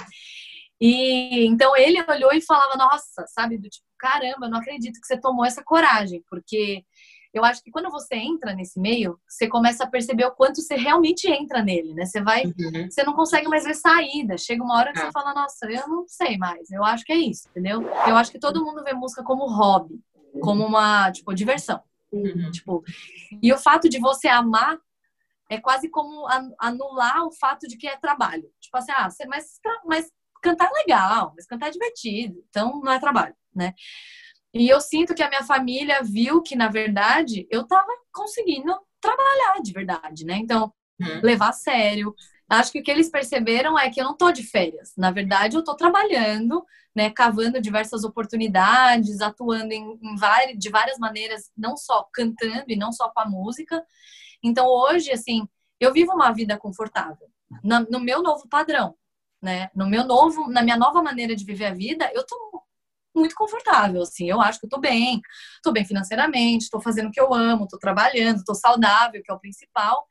[0.81, 5.19] E então ele olhou e falava, nossa, sabe, do tipo, caramba, não acredito que você
[5.19, 6.85] tomou essa coragem, porque
[7.37, 10.75] eu acho que quando você entra nesse meio, você começa a perceber o quanto você
[10.75, 12.07] realmente entra nele, né?
[12.07, 12.91] Você vai, uhum.
[12.91, 14.39] você não consegue mais ver saída.
[14.39, 15.13] Chega uma hora que você é.
[15.13, 16.71] fala, nossa, eu não sei mais.
[16.71, 17.83] Eu acho que é isso, entendeu?
[18.07, 20.01] Eu acho que todo mundo vê música como hobby,
[20.41, 21.83] como uma, tipo, diversão.
[22.11, 22.51] Uhum.
[22.51, 22.83] Tipo,
[23.43, 24.79] e o fato de você amar
[25.51, 26.27] é quase como
[26.59, 28.51] anular o fato de que é trabalho.
[28.61, 30.11] Tipo assim, ah, você, mas, mas
[30.43, 33.75] cantar é legal, mas cantar é divertido, então não é trabalho, né?
[34.55, 39.61] E eu sinto que a minha família viu que, na verdade, eu tava conseguindo trabalhar
[39.63, 40.37] de verdade, né?
[40.37, 41.21] Então, uhum.
[41.23, 42.15] levar a sério.
[42.49, 44.93] Acho que o que eles perceberam é que eu não tô de férias.
[44.97, 47.11] Na verdade, eu tô trabalhando, né?
[47.11, 52.93] Cavando diversas oportunidades, atuando em, em várias, de várias maneiras, não só cantando e não
[52.93, 53.85] só com a música.
[54.43, 55.47] Então, hoje, assim,
[55.79, 57.29] eu vivo uma vida confortável,
[57.91, 58.97] no meu novo padrão
[59.43, 59.71] né?
[59.75, 62.63] No meu novo, na minha nova maneira de viver a vida, eu tô
[63.15, 64.29] muito confortável, assim.
[64.29, 65.21] Eu acho que eu tô bem,
[65.63, 69.35] tô bem financeiramente, tô fazendo o que eu amo, tô trabalhando, tô saudável, que é
[69.35, 70.07] o principal.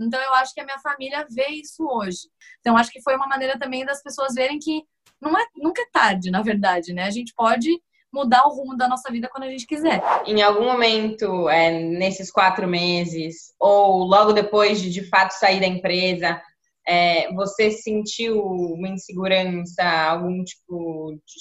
[0.00, 2.28] Então eu acho que a minha família vê isso hoje.
[2.60, 4.82] Então acho que foi uma maneira também das pessoas verem que
[5.20, 7.04] não é, nunca é tarde, na verdade, né?
[7.04, 7.70] A gente pode
[8.12, 10.02] mudar o rumo da nossa vida quando a gente quiser.
[10.26, 15.66] Em algum momento, é, nesses quatro meses, ou logo depois de de fato sair da
[15.66, 16.42] empresa,
[16.90, 21.40] é, você sentiu uma insegurança, algum tipo de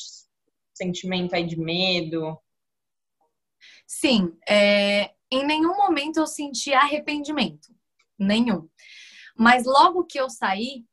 [0.76, 2.38] sentimento aí de medo?
[3.88, 7.74] Sim, é, em nenhum momento eu senti arrependimento,
[8.16, 8.70] nenhum.
[9.36, 10.86] Mas logo que eu saí,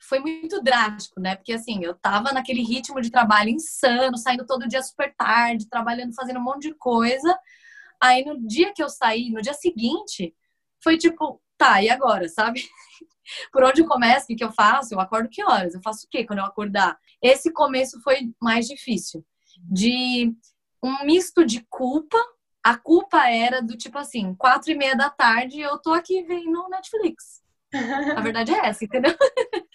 [0.00, 1.36] foi muito drástico, né?
[1.36, 6.12] Porque assim, eu tava naquele ritmo de trabalho insano, saindo todo dia super tarde, trabalhando,
[6.12, 7.38] fazendo um monte de coisa.
[8.02, 10.34] Aí no dia que eu saí, no dia seguinte,
[10.82, 12.68] foi tipo, tá, e agora, sabe?
[13.52, 16.08] Por onde eu começo, o que eu faço, eu acordo que horas, eu faço o
[16.10, 16.98] quê quando eu acordar?
[17.22, 19.24] Esse começo foi mais difícil,
[19.62, 20.32] de
[20.82, 22.18] um misto de culpa.
[22.62, 26.68] A culpa era do tipo assim, quatro e meia da tarde eu tô aqui vendo
[26.68, 27.42] Netflix.
[28.16, 29.14] A verdade é essa, entendeu?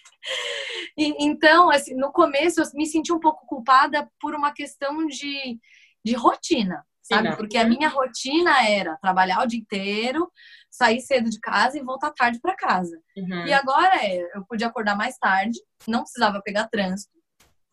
[0.98, 5.60] e, então, assim, no começo eu me senti um pouco culpada por uma questão de,
[6.04, 7.36] de rotina, sabe?
[7.36, 10.32] Porque a minha rotina era trabalhar o dia inteiro,
[10.72, 12.98] sair cedo de casa e voltar tarde para casa.
[13.16, 13.46] Uhum.
[13.46, 17.14] E agora é, eu podia acordar mais tarde, não precisava pegar trânsito,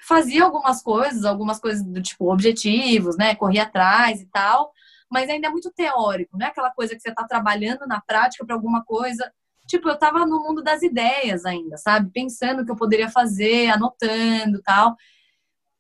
[0.07, 3.35] fazia algumas coisas, algumas coisas do tipo objetivos, né?
[3.35, 4.73] Corria atrás e tal,
[5.11, 8.45] mas ainda é muito teórico, não é aquela coisa que você está trabalhando na prática
[8.45, 9.31] para alguma coisa.
[9.67, 12.11] Tipo, eu estava no mundo das ideias ainda, sabe?
[12.13, 14.97] Pensando o que eu poderia fazer, anotando tal.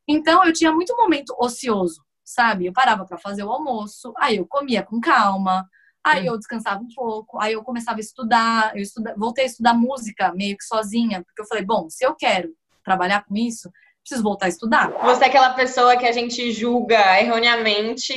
[0.06, 2.66] Então, eu tinha muito momento ocioso, sabe?
[2.66, 5.68] Eu parava para fazer o almoço, aí eu comia com calma,
[6.04, 9.14] aí eu descansava um pouco, aí eu começava a estudar, eu estuda...
[9.16, 12.50] voltei a estudar música meio que sozinha, porque eu falei, bom, se eu quero
[12.84, 14.90] trabalhar com isso, preciso voltar a estudar.
[14.90, 18.14] Você é aquela pessoa que a gente julga erroneamente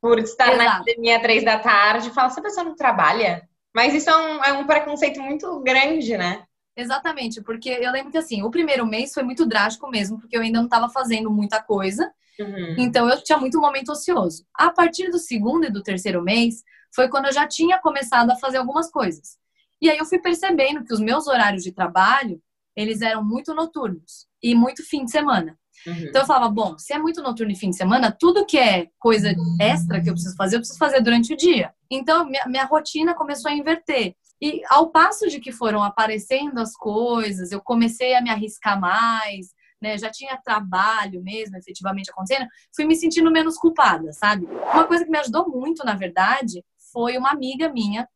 [0.00, 0.64] por estar Exato.
[0.64, 3.48] na academia três da tarde e fala, essa pessoa não trabalha?
[3.74, 6.44] Mas isso é um, é um preconceito muito grande, né?
[6.76, 10.40] Exatamente, porque eu lembro que assim, o primeiro mês foi muito drástico mesmo, porque eu
[10.40, 12.10] ainda não estava fazendo muita coisa.
[12.40, 12.76] Uhum.
[12.78, 14.46] Então eu tinha muito momento ocioso.
[14.54, 16.62] A partir do segundo e do terceiro mês,
[16.94, 19.38] foi quando eu já tinha começado a fazer algumas coisas.
[19.80, 22.40] E aí eu fui percebendo que os meus horários de trabalho,
[22.76, 25.58] eles eram muito noturnos e muito fim de semana.
[25.86, 26.04] Uhum.
[26.08, 28.88] Então eu falava, bom, se é muito noturno e fim de semana, tudo que é
[28.98, 31.74] coisa extra que eu preciso fazer, eu preciso fazer durante o dia.
[31.90, 34.14] Então minha, minha rotina começou a inverter.
[34.40, 39.48] E ao passo de que foram aparecendo as coisas, eu comecei a me arriscar mais,
[39.82, 39.98] né?
[39.98, 44.46] Já tinha trabalho mesmo, efetivamente acontecendo, fui me sentindo menos culpada, sabe?
[44.46, 48.08] Uma coisa que me ajudou muito, na verdade, foi uma amiga minha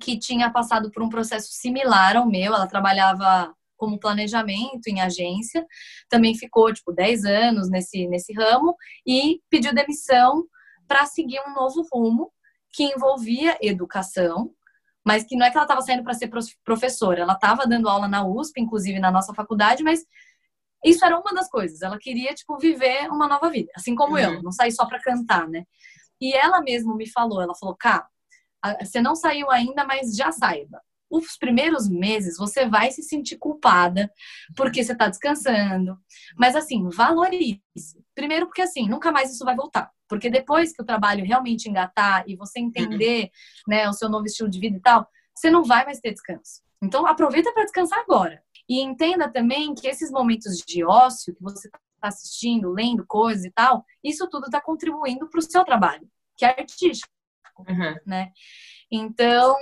[0.00, 2.54] que tinha passado por um processo similar ao meu.
[2.54, 5.66] Ela trabalhava como planejamento em agência,
[6.08, 8.74] também ficou tipo 10 anos nesse nesse ramo
[9.06, 10.44] e pediu demissão
[10.88, 12.32] para seguir um novo rumo
[12.72, 14.50] que envolvia educação
[15.06, 16.28] mas que não é que ela estava saindo para ser
[16.64, 20.04] professora, ela estava dando aula na USP, inclusive na nossa faculdade, mas
[20.84, 21.82] isso era uma das coisas.
[21.82, 24.18] Ela queria tipo viver uma nova vida, assim como uhum.
[24.18, 25.64] eu, não sair só para cantar, né?
[26.20, 28.06] E ela mesma me falou, ela falou: "Cá,
[28.80, 30.80] você não saiu ainda, mas já saiba.
[31.08, 34.10] Os primeiros meses você vai se sentir culpada
[34.56, 35.96] porque você está descansando,
[36.36, 37.60] mas assim, valorize.
[38.14, 39.90] Primeiro porque assim, nunca mais isso vai voltar.
[40.08, 43.74] Porque depois que o trabalho realmente engatar e você entender uhum.
[43.74, 46.62] né, o seu novo estilo de vida e tal, você não vai mais ter descanso.
[46.82, 48.42] Então, aproveita para descansar agora.
[48.68, 53.50] E entenda também que esses momentos de ócio que você está assistindo, lendo coisas e
[53.50, 57.12] tal, isso tudo está contribuindo para o seu trabalho, que é artístico,
[57.58, 57.96] uhum.
[58.04, 58.32] né?
[58.90, 59.56] Então,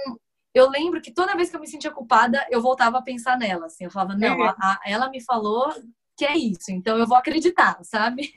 [0.55, 3.67] eu lembro que toda vez que eu me sentia culpada, eu voltava a pensar nela,
[3.67, 4.45] assim, eu falava, não, uhum.
[4.45, 5.73] a, a, ela me falou
[6.17, 8.35] que é isso, então eu vou acreditar, sabe?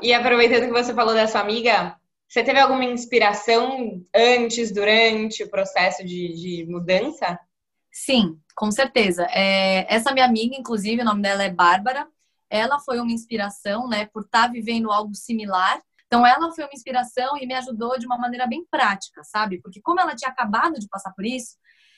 [0.00, 1.96] E aproveitando que você falou da sua amiga,
[2.28, 7.38] você teve alguma inspiração antes, durante o processo de, de mudança?
[7.92, 9.26] Sim, com certeza.
[9.30, 12.08] É, essa minha amiga, inclusive, o nome dela é Bárbara,
[12.48, 15.80] ela foi uma inspiração, né, por estar tá vivendo algo similar.
[16.06, 19.60] Então, ela foi uma inspiração e me ajudou de uma maneira bem prática, sabe?
[19.60, 21.56] Porque como ela tinha acabado de passar por isso,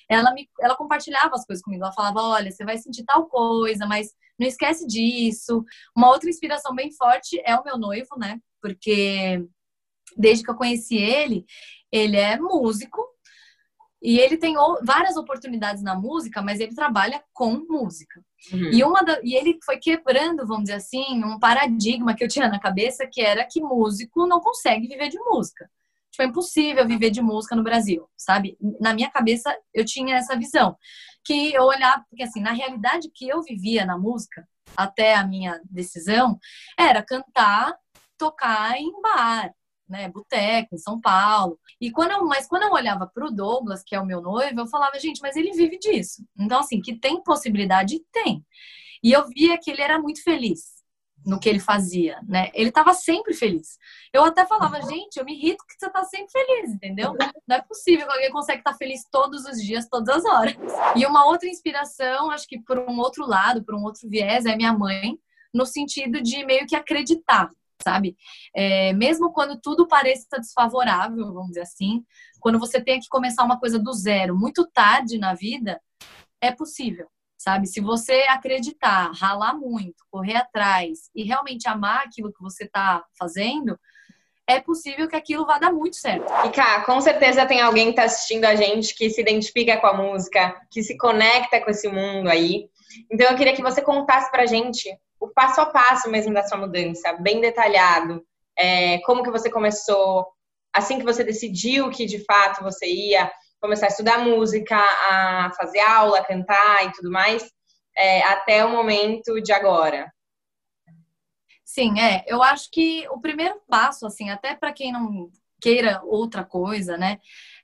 [0.08, 1.84] ela me, ela compartilhava as coisas comigo.
[1.84, 5.64] Ela falava, olha, você vai sentir tal coisa, mas não esquece disso.
[5.94, 8.40] Uma outra inspiração bem forte é o meu noivo, né?
[8.60, 9.46] Porque
[10.16, 11.44] desde que eu conheci ele,
[11.92, 13.06] ele é músico
[14.00, 18.22] e ele tem várias oportunidades na música, mas ele trabalha com música.
[18.52, 18.70] Uhum.
[18.72, 22.48] E, uma da, e ele foi quebrando, vamos dizer assim, um paradigma que eu tinha
[22.48, 25.68] na cabeça, que era que músico não consegue viver de música.
[26.12, 28.56] Tipo, é impossível viver de música no Brasil, sabe?
[28.80, 30.76] Na minha cabeça, eu tinha essa visão.
[31.24, 35.60] Que eu olhava, porque assim, na realidade que eu vivia na música, até a minha
[35.64, 36.38] decisão,
[36.78, 37.74] era cantar,
[38.16, 39.52] tocar em bar,
[39.88, 41.58] né, boteco em São Paulo.
[41.80, 44.60] E quando eu, mas quando eu olhava para o Douglas, que é o meu noivo,
[44.60, 46.24] eu falava, gente, mas ele vive disso.
[46.38, 48.44] Então, assim, que tem possibilidade, tem.
[49.02, 50.78] E eu via que ele era muito feliz
[51.26, 52.50] no que ele fazia, né?
[52.54, 53.76] Ele estava sempre feliz.
[54.12, 57.14] Eu até falava, gente, eu me irrito que você está sempre feliz, entendeu?
[57.46, 60.54] Não é possível que alguém consegue estar tá feliz todos os dias, todas as horas.
[60.96, 64.56] E uma outra inspiração, acho que por um outro lado, por um outro viés, é
[64.56, 65.18] minha mãe,
[65.52, 67.50] no sentido de meio que acreditar
[67.82, 68.16] sabe?
[68.54, 72.04] É, mesmo quando tudo pareça desfavorável, vamos dizer assim,
[72.40, 75.80] quando você tem que começar uma coisa do zero muito tarde na vida,
[76.40, 77.66] é possível, sabe?
[77.66, 83.78] Se você acreditar, ralar muito, correr atrás e realmente amar aquilo que você está fazendo,
[84.46, 86.26] é possível que aquilo vá dar muito certo.
[86.46, 89.86] E, cá, com certeza tem alguém que está assistindo a gente que se identifica com
[89.86, 92.70] a música, que se conecta com esse mundo aí.
[93.10, 94.88] Então, eu queria que você contasse pra gente
[95.20, 98.24] o passo a passo mesmo da sua mudança, bem detalhado.
[98.56, 100.26] É, como que você começou,
[100.72, 105.80] assim que você decidiu que de fato você ia começar a estudar música, a fazer
[105.80, 107.50] aula, a cantar e tudo mais,
[107.96, 110.12] é, até o momento de agora.
[111.64, 112.24] Sim, é.
[112.26, 115.28] Eu acho que o primeiro passo, assim, até para quem não
[115.60, 117.18] queira outra coisa, né?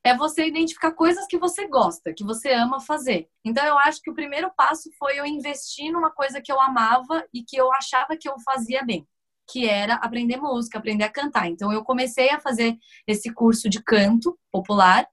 [0.05, 3.29] É você identificar coisas que você gosta, que você ama fazer.
[3.45, 7.25] Então eu acho que o primeiro passo foi eu investir numa coisa que eu amava
[7.33, 9.07] e que eu achava que eu fazia bem.
[9.51, 11.49] que era aprender música, aprender a cantar.
[11.49, 12.77] Então eu comecei a fazer
[13.07, 15.07] esse curso de canto popular,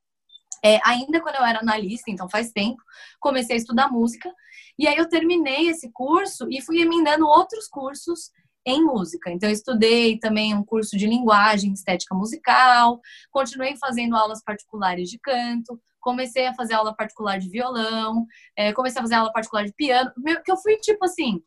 [0.63, 2.81] é, ainda quando eu era analista, então faz tempo,
[3.19, 4.31] comecei a estudar música.
[4.77, 8.31] E aí eu terminei esse curso e fui emendando outros cursos
[8.65, 9.32] em música.
[9.32, 13.00] Então, estudei também um curso de linguagem, estética musical,
[13.32, 19.00] continuei fazendo aulas particulares de canto, comecei a fazer aula particular de violão, é, comecei
[19.00, 20.12] a fazer aula particular de piano,
[20.43, 21.41] que eu fui tipo assim,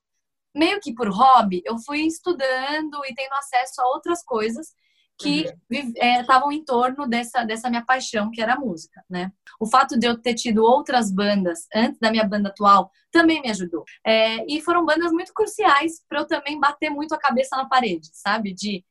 [0.55, 4.73] meio que por hobby, eu fui estudando e tendo acesso a outras coisas
[5.19, 6.53] que estavam uhum.
[6.53, 9.33] é, em torno dessa, dessa minha paixão, que era a música, né?
[9.61, 13.51] O fato de eu ter tido outras bandas antes da minha banda atual também me
[13.51, 13.85] ajudou.
[14.05, 18.09] É, e foram bandas muito cruciais para eu também bater muito a cabeça na parede,
[18.13, 18.53] sabe?
[18.53, 18.85] De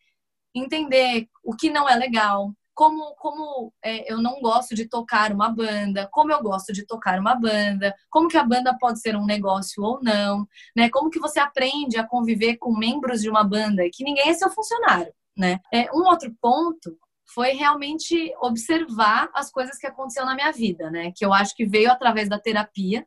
[0.55, 5.49] entender o que não é legal, como, como é, eu não gosto de tocar uma
[5.49, 9.25] banda, como eu gosto de tocar uma banda, como que a banda pode ser um
[9.25, 10.89] negócio ou não, né?
[10.89, 14.49] Como que você aprende a conviver com membros de uma banda que ninguém é seu
[14.49, 15.59] funcionário né?
[15.73, 16.97] É, um outro ponto
[17.33, 21.11] foi realmente observar as coisas que aconteceram na minha vida, né?
[21.15, 23.05] Que eu acho que veio através da terapia,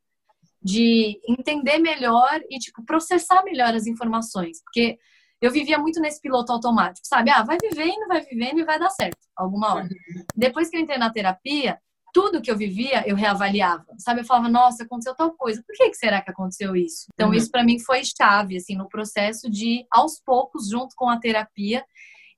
[0.63, 4.99] de entender melhor e tipo processar melhor as informações, porque
[5.41, 7.31] eu vivia muito nesse piloto automático, sabe?
[7.31, 9.89] Ah, vai vivendo, vai vivendo e vai dar certo alguma hora.
[10.35, 11.79] Depois que eu entrei na terapia,
[12.13, 14.23] tudo que eu vivia eu reavaliava, sabe?
[14.23, 17.07] Eu falava, nossa, aconteceu tal coisa, por que, que será que aconteceu isso?
[17.13, 17.35] Então, uhum.
[17.35, 21.85] isso para mim foi chave, assim, no processo de, aos poucos, junto com a terapia,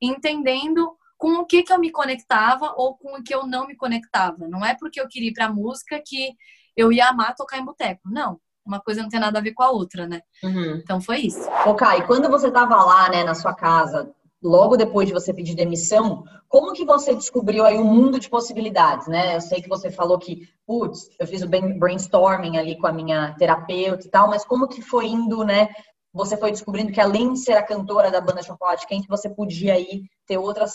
[0.00, 3.76] entendendo com o que, que eu me conectava ou com o que eu não me
[3.76, 4.48] conectava.
[4.48, 6.34] Não é porque eu queria ir pra música que
[6.76, 8.02] eu ia amar tocar em boteco.
[8.06, 8.40] Não.
[8.64, 10.20] Uma coisa não tem nada a ver com a outra, né?
[10.44, 10.76] Uhum.
[10.76, 11.48] Então foi isso.
[11.66, 15.54] Ok, e quando você estava lá, né, na sua casa, logo depois de você pedir
[15.54, 19.36] demissão, como que você descobriu aí um mundo de possibilidades, né?
[19.36, 23.34] Eu sei que você falou que, putz, eu fiz o brainstorming ali com a minha
[23.34, 25.68] terapeuta e tal, mas como que foi indo, né,
[26.12, 29.74] você foi descobrindo que além de ser a cantora da banda Chocolate Quente, você podia
[29.74, 30.74] aí ter outras,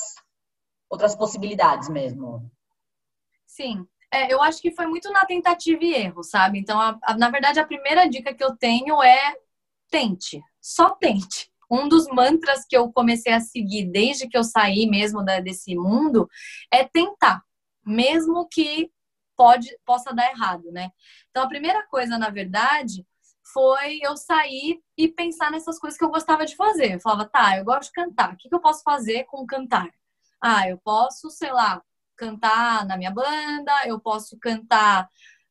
[0.89, 2.52] outras possibilidades mesmo.
[3.46, 3.86] Sim.
[4.12, 6.60] É, eu acho que foi muito na tentativa e erro, sabe?
[6.60, 9.36] Então, a, a, na verdade, a primeira dica que eu tenho é
[9.89, 10.41] tente.
[10.62, 11.52] Só tente.
[11.69, 15.76] Um dos mantras que eu comecei a seguir desde que eu saí mesmo da, desse
[15.76, 16.30] mundo
[16.72, 17.41] é tentar,
[17.84, 18.91] mesmo que
[19.36, 20.91] pode possa dar errado, né?
[21.32, 23.06] Então, a primeira coisa, na verdade,
[23.54, 26.96] foi eu sair e pensar nessas coisas que eu gostava de fazer.
[26.96, 28.34] Eu falava, tá, eu gosto de cantar.
[28.34, 29.89] O que, eu posso fazer com cantar?
[30.42, 31.82] Ah, eu posso, sei lá,
[32.18, 35.08] cantar na minha banda, eu posso cantar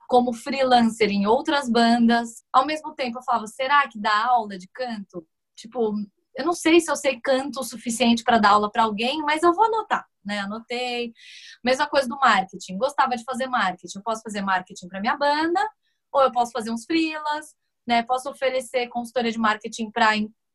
[0.09, 2.45] como freelancer em outras bandas.
[2.53, 5.27] Ao mesmo tempo, eu falava, será que dá aula de canto?
[5.57, 5.95] Tipo,
[6.37, 9.43] eu não sei se eu sei canto o suficiente para dar aula para alguém, mas
[9.43, 10.41] eu vou anotar, né?
[10.41, 11.13] Anotei.
[11.65, 12.77] Mesma coisa do marketing.
[12.77, 13.99] Gostava de fazer marketing.
[13.99, 15.61] Eu posso fazer marketing para minha banda,
[16.13, 17.55] ou eu posso fazer uns freelas,
[17.87, 18.03] né?
[18.03, 20.11] Posso oferecer consultoria de marketing para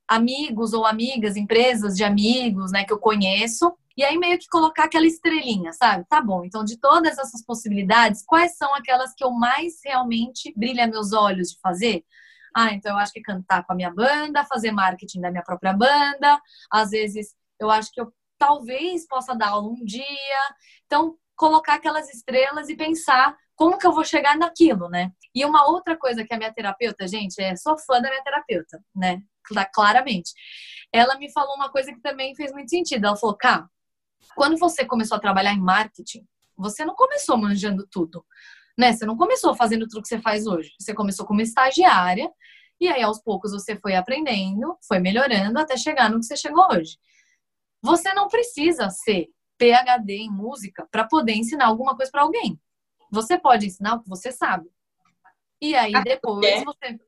[0.08, 3.76] amigos ou amigas, empresas de amigos, né, que eu conheço.
[3.98, 6.06] E aí meio que colocar aquela estrelinha, sabe?
[6.08, 6.46] Tá bom.
[6.46, 11.50] Então, de todas essas possibilidades, quais são aquelas que eu mais realmente brilha meus olhos
[11.50, 12.06] de fazer?
[12.56, 15.74] Ah, então eu acho que cantar com a minha banda, fazer marketing da minha própria
[15.74, 16.40] banda.
[16.72, 20.06] Às vezes, eu acho que eu talvez possa dar aula um dia.
[20.86, 25.12] Então, colocar aquelas estrelas e pensar como que eu vou chegar naquilo, né?
[25.38, 28.84] E uma outra coisa que a minha terapeuta, gente, é sou fã da minha terapeuta,
[28.96, 29.22] né?
[29.72, 30.34] Claramente.
[30.92, 33.06] Ela me falou uma coisa que também fez muito sentido.
[33.06, 33.70] Ela falou, cá,
[34.36, 36.26] quando você começou a trabalhar em marketing,
[36.58, 38.26] você não começou manjando tudo,
[38.76, 38.94] né?
[38.94, 40.72] Você não começou fazendo tudo que você faz hoje.
[40.80, 42.32] Você começou como estagiária
[42.82, 46.66] e aí aos poucos você foi aprendendo, foi melhorando até chegar no que você chegou
[46.72, 46.98] hoje.
[47.84, 52.60] Você não precisa ser PhD em música para poder ensinar alguma coisa para alguém.
[53.12, 54.68] Você pode ensinar o que você sabe.
[55.62, 57.00] E aí depois você,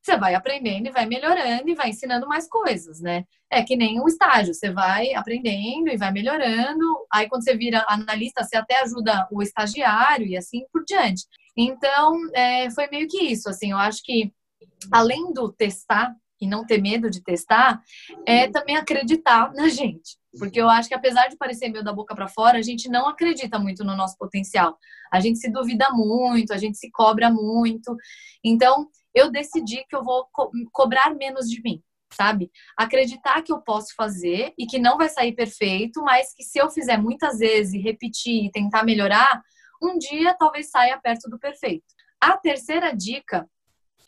[0.00, 3.24] você vai aprendendo e vai melhorando e vai ensinando mais coisas, né?
[3.50, 7.06] É que nem um estágio, você vai aprendendo e vai melhorando.
[7.12, 11.24] Aí quando você vira analista, você até ajuda o estagiário e assim por diante.
[11.56, 14.32] Então, é, foi meio que isso, assim, eu acho que
[14.90, 17.80] além do testar e não ter medo de testar,
[18.26, 20.18] é também acreditar na gente.
[20.36, 23.08] Porque eu acho que apesar de parecer meio da boca para fora, a gente não
[23.08, 24.76] acredita muito no nosso potencial.
[25.12, 27.96] A gente se duvida muito, a gente se cobra muito.
[28.42, 31.80] Então, eu decidi que eu vou co cobrar menos de mim,
[32.12, 32.50] sabe?
[32.76, 36.68] Acreditar que eu posso fazer e que não vai sair perfeito, mas que se eu
[36.70, 39.42] fizer muitas vezes, repetir e tentar melhorar,
[39.80, 41.84] um dia talvez saia perto do perfeito.
[42.20, 43.48] A terceira dica,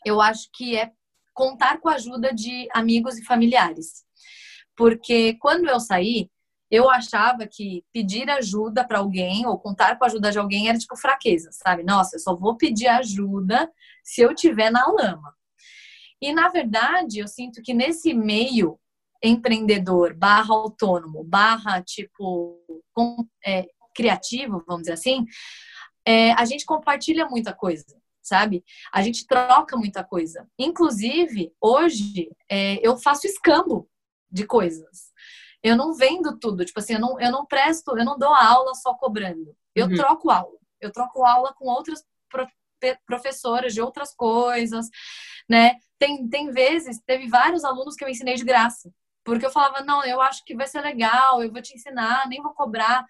[0.05, 0.91] eu acho que é
[1.35, 4.03] contar com a ajuda de amigos e familiares.
[4.75, 6.31] Porque quando eu saí,
[6.71, 10.77] eu achava que pedir ajuda para alguém ou contar com a ajuda de alguém era
[10.77, 11.83] tipo fraqueza, sabe?
[11.83, 13.71] Nossa, eu só vou pedir ajuda
[14.03, 15.35] se eu tiver na lama.
[16.19, 18.79] E na verdade, eu sinto que nesse meio
[19.21, 22.59] empreendedor, barra autônomo, barra tipo
[22.93, 25.25] com, é, criativo, vamos dizer assim,
[26.05, 27.85] é, a gente compartilha muita coisa,
[28.25, 28.63] sabe?
[28.91, 30.49] A gente troca muita coisa.
[30.57, 33.87] Inclusive, hoje, é, eu faço escambo
[34.29, 35.13] de coisas.
[35.61, 38.73] Eu não vendo tudo, tipo assim, eu não, eu não presto, eu não dou aula
[38.73, 39.55] só cobrando.
[39.75, 39.95] Eu uhum.
[39.95, 40.57] troco aula.
[40.81, 42.03] Eu troco aula com outras
[43.05, 44.87] professoras de outras coisas,
[45.49, 45.75] né?
[45.97, 48.91] Tem, tem vezes, teve vários alunos que eu ensinei de graça.
[49.23, 52.41] Porque eu falava, não, eu acho que vai ser legal, eu vou te ensinar, nem
[52.41, 53.05] vou cobrar.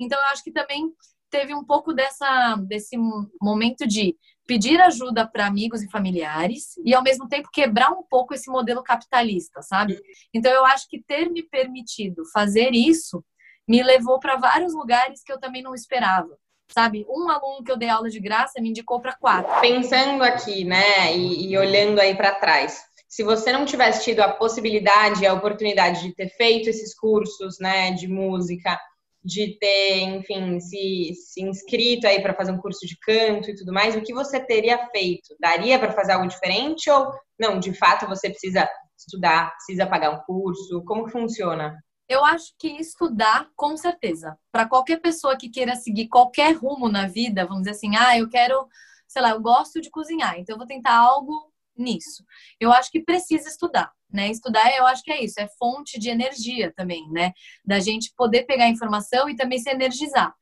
[0.00, 0.92] Então, eu acho que também
[1.30, 2.96] teve um pouco dessa, desse
[3.40, 4.16] momento de
[4.50, 8.82] pedir ajuda para amigos e familiares e, ao mesmo tempo, quebrar um pouco esse modelo
[8.82, 9.96] capitalista, sabe?
[10.34, 13.24] Então, eu acho que ter me permitido fazer isso
[13.68, 16.36] me levou para vários lugares que eu também não esperava
[16.72, 17.04] sabe?
[17.08, 19.60] Um aluno que eu dei aula de graça me indicou para quatro.
[19.60, 24.28] Pensando aqui, né, e, e olhando aí para trás, se você não tivesse tido a
[24.28, 28.78] possibilidade, a oportunidade de ter feito esses cursos, né, de música,
[29.22, 33.72] de ter, enfim, se, se inscrito aí para fazer um curso de canto e tudo
[33.72, 35.36] mais, o que você teria feito?
[35.38, 37.58] Daria para fazer algo diferente ou não?
[37.58, 38.68] De fato, você precisa
[38.98, 40.82] estudar, precisa pagar um curso?
[40.84, 41.76] Como funciona?
[42.08, 44.36] Eu acho que estudar, com certeza.
[44.50, 48.28] Para qualquer pessoa que queira seguir qualquer rumo na vida, vamos dizer assim, ah, eu
[48.28, 48.66] quero,
[49.06, 51.49] sei lá, eu gosto de cozinhar, então eu vou tentar algo
[51.80, 52.24] nisso.
[52.58, 54.30] Eu acho que precisa estudar, né?
[54.30, 57.32] Estudar, eu acho que é isso, é fonte de energia também, né?
[57.64, 60.34] Da gente poder pegar informação e também se energizar.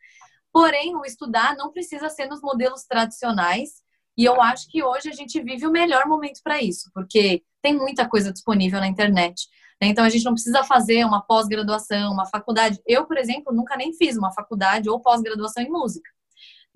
[0.52, 3.82] Porém, o estudar não precisa ser nos modelos tradicionais,
[4.16, 7.72] e eu acho que hoje a gente vive o melhor momento para isso, porque tem
[7.72, 9.46] muita coisa disponível na internet.
[9.80, 9.88] Né?
[9.88, 12.80] Então a gente não precisa fazer uma pós-graduação, uma faculdade.
[12.84, 16.10] Eu, por exemplo, nunca nem fiz uma faculdade ou pós-graduação em música.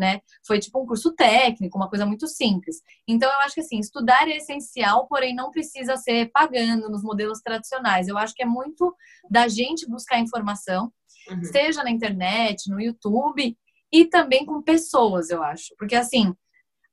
[0.02, 0.20] Né?
[0.44, 2.82] Foi tipo um curso técnico, uma coisa muito simples.
[3.06, 7.40] Então eu acho que assim, estudar é essencial, porém não precisa ser pagando nos modelos
[7.40, 8.08] tradicionais.
[8.08, 8.92] Eu acho que é muito
[9.30, 10.92] da gente buscar informação,
[11.30, 11.44] uhum.
[11.44, 13.56] seja na internet, no YouTube
[13.92, 15.72] e também com pessoas, eu acho.
[15.78, 16.34] Porque assim,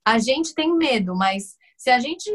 [0.05, 2.29] a gente tem medo, mas se a gente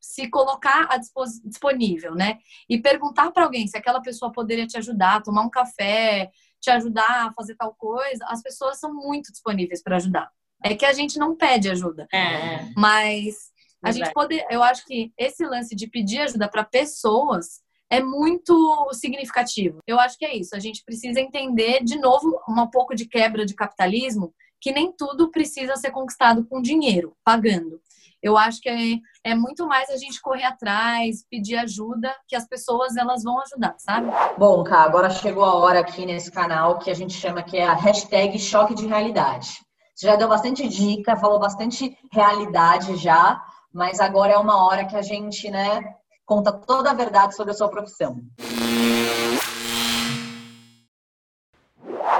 [0.00, 0.98] se colocar à
[1.44, 2.38] disponível, né?
[2.68, 6.30] E perguntar para alguém se aquela pessoa poderia te ajudar, tomar um café,
[6.66, 10.30] te ajudar a fazer tal coisa, as pessoas são muito disponíveis para ajudar.
[10.64, 12.08] É que a gente não pede ajuda.
[12.12, 12.18] É.
[12.18, 12.72] é.
[12.76, 13.52] Mas
[13.82, 18.90] a gente poder, eu acho que esse lance de pedir ajuda para pessoas é muito
[18.92, 19.78] significativo.
[19.86, 20.56] Eu acho que é isso.
[20.56, 25.30] A gente precisa entender de novo um pouco de quebra de capitalismo, que nem tudo
[25.30, 27.80] precisa ser conquistado com dinheiro, pagando.
[28.26, 32.44] Eu acho que é, é muito mais a gente correr atrás, pedir ajuda, que as
[32.44, 34.08] pessoas elas vão ajudar, sabe?
[34.36, 37.64] Bom, Cá, agora chegou a hora aqui nesse canal que a gente chama que é
[37.64, 39.60] a hashtag choque de realidade.
[39.94, 43.40] Você já deu bastante dica, falou bastante realidade já,
[43.72, 45.80] mas agora é uma hora que a gente, né,
[46.24, 48.20] conta toda a verdade sobre a sua profissão.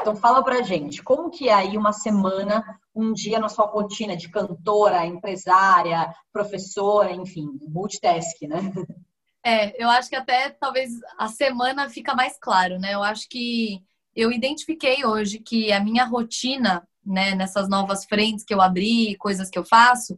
[0.07, 4.17] Então fala pra gente, como que é aí uma semana, um dia na sua rotina
[4.17, 8.73] de cantora, empresária, professora, enfim, multitask, né?
[9.45, 12.95] É, eu acho que até talvez a semana fica mais claro, né?
[12.95, 13.83] Eu acho que
[14.15, 19.51] eu identifiquei hoje que a minha rotina, né, nessas novas frentes que eu abri, coisas
[19.51, 20.17] que eu faço,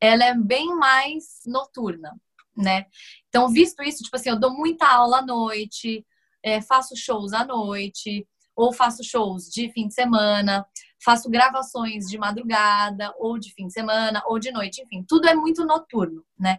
[0.00, 2.18] ela é bem mais noturna,
[2.56, 2.86] né?
[3.28, 6.02] Então, visto isso, tipo assim, eu dou muita aula à noite,
[6.42, 8.26] é, faço shows à noite,
[8.58, 10.66] ou faço shows de fim de semana,
[11.00, 15.34] faço gravações de madrugada, ou de fim de semana, ou de noite, enfim, tudo é
[15.34, 16.58] muito noturno, né?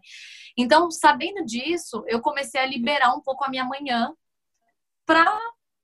[0.56, 4.14] Então, sabendo disso, eu comecei a liberar um pouco a minha manhã
[5.06, 5.30] para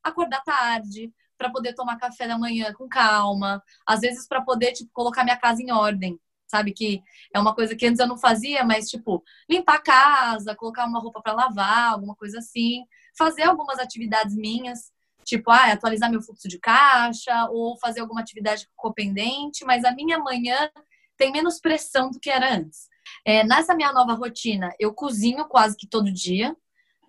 [0.01, 4.89] acordar tarde, para poder tomar café da manhã com calma, às vezes para poder tipo,
[4.93, 7.03] colocar minha casa em ordem, sabe que
[7.33, 11.01] é uma coisa que antes eu não fazia, mas tipo limpar a casa, colocar uma
[11.01, 12.85] roupa para lavar, alguma coisa assim,
[13.17, 14.94] fazer algumas atividades minhas
[15.25, 20.19] tipo, ah, atualizar meu fluxo de caixa ou fazer alguma atividade copendente, mas a minha
[20.19, 20.69] manhã
[21.17, 22.87] tem menos pressão do que era antes.
[23.25, 26.55] É, nessa minha nova rotina, eu cozinho quase que todo dia,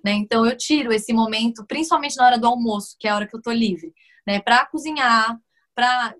[0.04, 0.12] né?
[0.12, 3.36] Então eu tiro esse momento, principalmente na hora do almoço, que é a hora que
[3.36, 3.92] eu tô livre,
[4.26, 4.40] né?
[4.40, 5.38] Para cozinhar,
[5.74, 6.14] para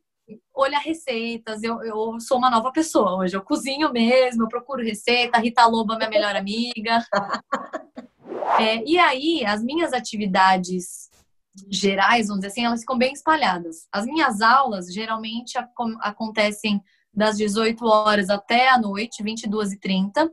[0.54, 1.62] olhar receitas.
[1.62, 3.36] Eu, eu sou uma nova pessoa hoje.
[3.36, 5.38] Eu cozinho mesmo, eu procuro receita.
[5.38, 7.04] A Rita Loba, minha melhor amiga.
[8.60, 11.10] É, e aí, as minhas atividades
[11.70, 13.88] gerais, vamos dizer assim, elas ficam bem espalhadas.
[13.92, 15.56] As minhas aulas geralmente
[16.00, 16.82] acontecem
[17.16, 20.30] das 18 horas até a noite, 22 e 30.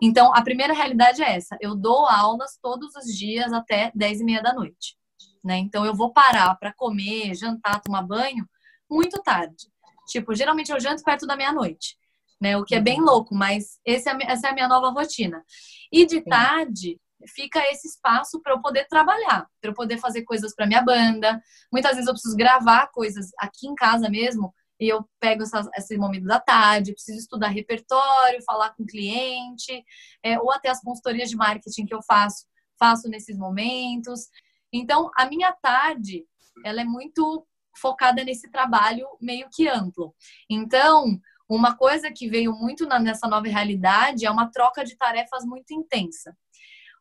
[0.00, 1.58] Então, a primeira realidade é essa.
[1.60, 4.96] Eu dou aulas todos os dias até 10 e meia da noite.
[5.44, 5.58] Né?
[5.58, 8.48] Então, eu vou parar para comer, jantar, tomar banho
[8.90, 9.68] muito tarde.
[10.08, 11.96] Tipo, geralmente eu janto perto da meia-noite.
[12.40, 12.56] Né?
[12.56, 15.44] O que é bem louco, mas esse é, essa é a minha nova rotina.
[15.92, 16.98] E de tarde,
[17.28, 21.40] fica esse espaço para eu poder trabalhar, para eu poder fazer coisas para minha banda.
[21.72, 25.96] Muitas vezes eu preciso gravar coisas aqui em casa mesmo, e eu pego essa, esse
[25.96, 29.84] momento da tarde, preciso estudar repertório, falar com cliente,
[30.24, 32.46] é, ou até as consultorias de marketing que eu faço,
[32.78, 34.28] faço nesses momentos.
[34.72, 36.24] Então, a minha tarde,
[36.64, 37.46] ela é muito
[37.76, 40.14] focada nesse trabalho meio que amplo.
[40.50, 41.16] Então,
[41.48, 46.36] uma coisa que veio muito nessa nova realidade é uma troca de tarefas muito intensa.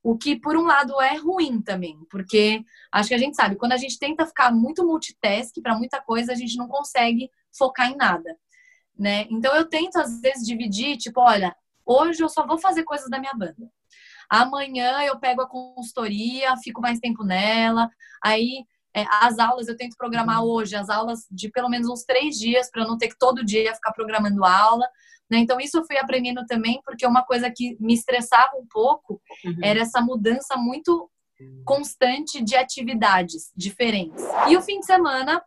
[0.03, 3.73] O que, por um lado, é ruim também, porque acho que a gente sabe, quando
[3.73, 7.95] a gente tenta ficar muito multitask para muita coisa, a gente não consegue focar em
[7.95, 8.35] nada,
[8.97, 9.27] né?
[9.29, 13.19] Então, eu tento, às vezes, dividir, tipo, olha, hoje eu só vou fazer coisas da
[13.19, 13.71] minha banda.
[14.29, 17.89] Amanhã eu pego a consultoria, fico mais tempo nela,
[18.23, 22.37] aí é, as aulas eu tento programar hoje, as aulas de pelo menos uns três
[22.37, 24.87] dias, para não ter que todo dia ficar programando aula.
[25.31, 25.37] Né?
[25.37, 29.59] Então, isso eu fui aprendendo também, porque uma coisa que me estressava um pouco uhum.
[29.63, 31.09] era essa mudança muito
[31.65, 34.21] constante de atividades diferentes.
[34.49, 35.41] E o fim de semana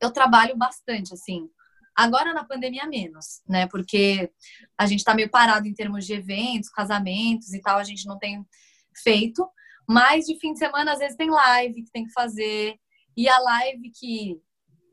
[0.00, 1.50] eu trabalho bastante, assim.
[1.96, 3.66] Agora na pandemia menos, né?
[3.66, 4.30] Porque
[4.78, 8.16] a gente tá meio parado em termos de eventos, casamentos e tal, a gente não
[8.16, 8.46] tem
[9.02, 9.46] feito.
[9.86, 12.76] Mas de fim de semana, às vezes, tem live que tem que fazer.
[13.16, 14.40] E a live que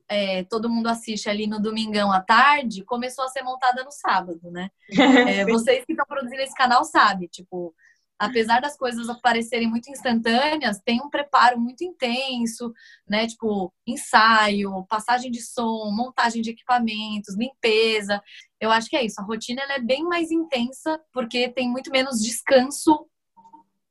[0.09, 4.51] é, todo mundo assiste ali no domingão à tarde começou a ser montada no sábado,
[4.51, 4.69] né?
[5.35, 7.73] É, vocês que estão produzindo esse canal sabem, tipo,
[8.17, 12.73] apesar das coisas parecerem muito instantâneas, tem um preparo muito intenso,
[13.07, 13.27] né?
[13.27, 18.21] Tipo, ensaio, passagem de som, montagem de equipamentos, limpeza.
[18.59, 19.19] Eu acho que é isso.
[19.19, 23.07] A rotina é bem mais intensa porque tem muito menos descanso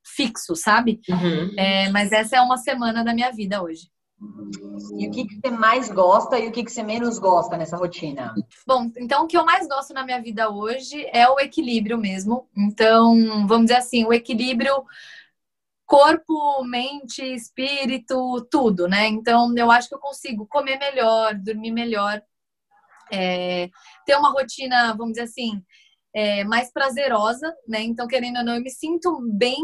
[0.07, 1.01] fixo, sabe?
[1.09, 1.55] Uhum.
[1.59, 3.89] É, mas essa é uma semana da minha vida hoje.
[4.97, 7.77] E o que, que você mais gosta e o que, que você menos gosta nessa
[7.77, 8.35] rotina?
[8.67, 12.49] Bom, então o que eu mais gosto na minha vida hoje é o equilíbrio mesmo.
[12.57, 14.85] Então, vamos dizer assim, o equilíbrio
[15.87, 19.07] corpo, mente, espírito, tudo, né?
[19.07, 22.23] Então, eu acho que eu consigo comer melhor, dormir melhor,
[23.13, 23.69] é,
[24.07, 25.63] ter uma rotina, vamos dizer assim,
[26.15, 27.83] é, mais prazerosa, né?
[27.83, 29.57] Então, querendo ou não, eu me sinto bem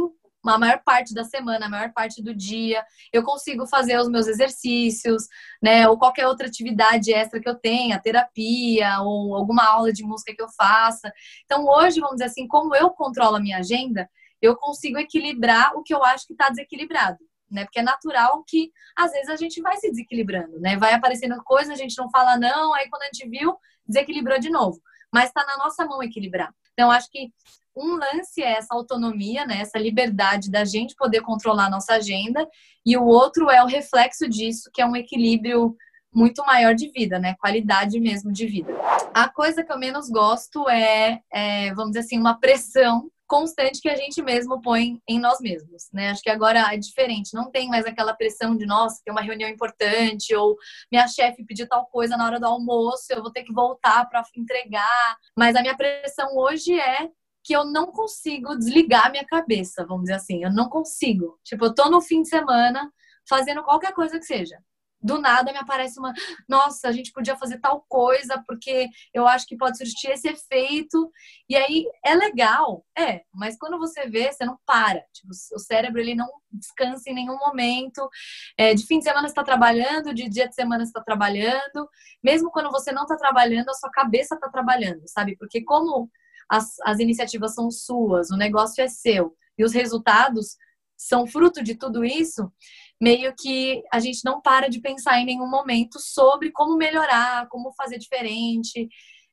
[0.48, 4.26] a maior parte da semana, a maior parte do dia, eu consigo fazer os meus
[4.26, 5.24] exercícios,
[5.62, 5.86] né?
[5.88, 10.42] Ou qualquer outra atividade extra que eu tenha, terapia, ou alguma aula de música que
[10.42, 11.12] eu faça.
[11.44, 14.08] Então, hoje, vamos dizer assim, como eu controlo a minha agenda,
[14.40, 17.18] eu consigo equilibrar o que eu acho que está desequilibrado.
[17.50, 17.64] Né?
[17.64, 20.76] Porque é natural que às vezes a gente vai se desequilibrando, né?
[20.76, 24.48] Vai aparecendo coisa, a gente não fala não, aí quando a gente viu, desequilibrou de
[24.50, 24.80] novo.
[25.12, 26.54] Mas está na nossa mão equilibrar.
[26.72, 27.32] Então, acho que
[27.80, 32.46] um lance é essa autonomia, né, essa liberdade da gente poder controlar a nossa agenda,
[32.84, 35.76] e o outro é o reflexo disso, que é um equilíbrio
[36.12, 38.72] muito maior de vida, né, qualidade mesmo de vida.
[39.14, 43.88] A coisa que eu menos gosto é, é vamos dizer assim, uma pressão constante que
[43.88, 46.10] a gente mesmo põe em nós mesmos, né?
[46.10, 49.48] Acho que agora é diferente, não tem mais aquela pressão de, nossa, tem uma reunião
[49.48, 50.56] importante, ou
[50.90, 54.24] minha chefe pediu tal coisa na hora do almoço, eu vou ter que voltar para
[54.36, 55.16] entregar.
[55.38, 57.08] Mas a minha pressão hoje é
[57.50, 60.44] que eu não consigo desligar minha cabeça, vamos dizer assim.
[60.44, 61.36] Eu não consigo.
[61.42, 62.88] Tipo, eu tô no fim de semana
[63.28, 64.56] fazendo qualquer coisa que seja.
[65.02, 66.12] Do nada me aparece uma,
[66.48, 71.10] nossa, a gente podia fazer tal coisa porque eu acho que pode surtir esse efeito.
[71.48, 75.00] E aí é legal, é, mas quando você vê, você não para.
[75.12, 78.08] Tipo, o cérebro ele não descansa em nenhum momento.
[78.56, 81.88] É, de fim de semana está trabalhando, de dia de semana está trabalhando.
[82.22, 85.34] Mesmo quando você não está trabalhando, a sua cabeça está trabalhando, sabe?
[85.36, 86.08] Porque como
[86.50, 90.56] as, as iniciativas são suas, o negócio é seu e os resultados
[90.96, 92.52] são fruto de tudo isso,
[93.00, 97.72] meio que a gente não para de pensar em nenhum momento sobre como melhorar, como
[97.72, 98.88] fazer diferente.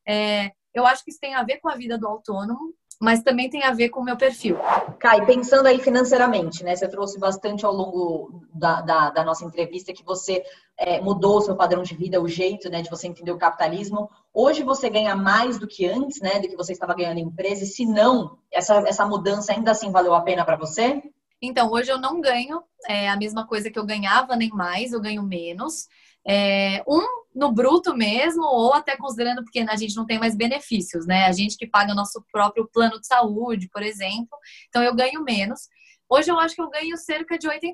[0.07, 3.49] É, eu acho que isso tem a ver com a vida do autônomo, mas também
[3.49, 4.57] tem a ver com o meu perfil.
[4.99, 6.75] Kai, pensando aí financeiramente, né?
[6.75, 10.43] Você trouxe bastante ao longo da, da, da nossa entrevista que você
[10.77, 14.09] é, mudou o seu padrão de vida, o jeito né, de você entender o capitalismo.
[14.33, 16.39] Hoje você ganha mais do que antes, né?
[16.39, 17.63] Do que você estava ganhando em empresa.
[17.63, 21.01] E se não, essa, essa mudança ainda assim valeu a pena para você?
[21.39, 24.99] Então, hoje eu não ganho é, a mesma coisa que eu ganhava, nem mais, eu
[24.99, 25.87] ganho menos.
[26.25, 27.05] É, um
[27.37, 31.25] no bruto mesmo, ou até considerando porque a gente não tem mais benefícios, né?
[31.25, 35.69] A gente que paga nosso próprio plano de saúde, por exemplo, então eu ganho menos.
[36.09, 37.73] Hoje eu acho que eu ganho cerca de 80%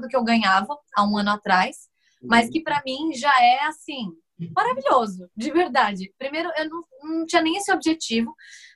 [0.00, 1.88] do que eu ganhava há um ano atrás,
[2.22, 4.12] mas que para mim já é assim,
[4.54, 6.12] maravilhoso, de verdade.
[6.16, 8.34] Primeiro, eu não, não, tinha nem esse objetivo,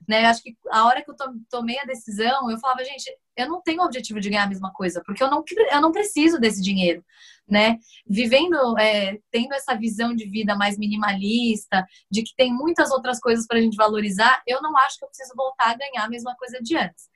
[0.08, 0.26] né?
[0.26, 1.16] Acho que a hora que eu
[1.48, 4.72] tomei a decisão, eu falava, gente, eu não tenho o objetivo de ganhar a mesma
[4.72, 7.04] coisa, porque eu não, eu não preciso desse dinheiro,
[7.48, 7.78] né?
[8.06, 13.46] Vivendo, é, tendo essa visão de vida mais minimalista, de que tem muitas outras coisas
[13.46, 16.34] para a gente valorizar, eu não acho que eu preciso voltar a ganhar a mesma
[16.36, 17.08] coisa de antes.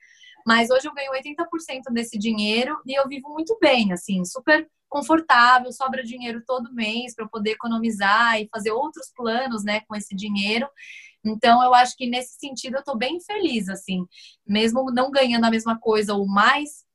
[0.45, 5.71] Mas hoje eu ganho 80% desse dinheiro e eu vivo muito bem, assim, super confortável,
[5.71, 10.67] sobra dinheiro todo mês para poder economizar e fazer outros planos, né, com esse dinheiro.
[11.23, 14.05] Então, eu acho que nesse sentido eu estou bem feliz, assim,
[14.47, 16.85] mesmo não ganhando a mesma coisa ou mais,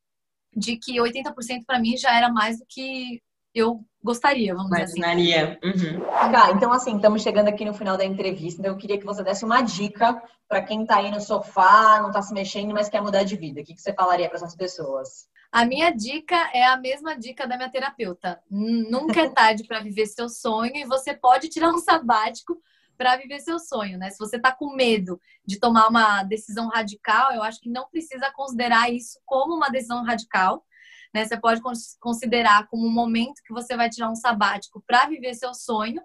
[0.56, 3.20] de que 80% para mim já era mais do que
[3.54, 5.58] eu gostaria, vamos Imaginaria.
[5.62, 5.96] dizer assim.
[5.96, 6.00] Uhum.
[6.32, 9.22] Tá, então assim, estamos chegando aqui no final da entrevista, então eu queria que você
[9.22, 13.00] desse uma dica para quem está aí no sofá, não está se mexendo, mas quer
[13.00, 13.60] mudar de vida.
[13.60, 15.28] O que, que você falaria para essas pessoas?
[15.50, 18.40] A minha dica é a mesma dica da minha terapeuta.
[18.50, 22.60] Nunca é tarde para viver seu sonho e você pode tirar um sabático
[22.96, 24.10] para viver seu sonho, né?
[24.10, 28.30] Se você está com medo de tomar uma decisão radical, eu acho que não precisa
[28.32, 30.64] considerar isso como uma decisão radical.
[31.12, 31.24] Né?
[31.24, 31.60] Você pode
[32.00, 36.02] considerar como um momento que você vai tirar um sabático para viver seu sonho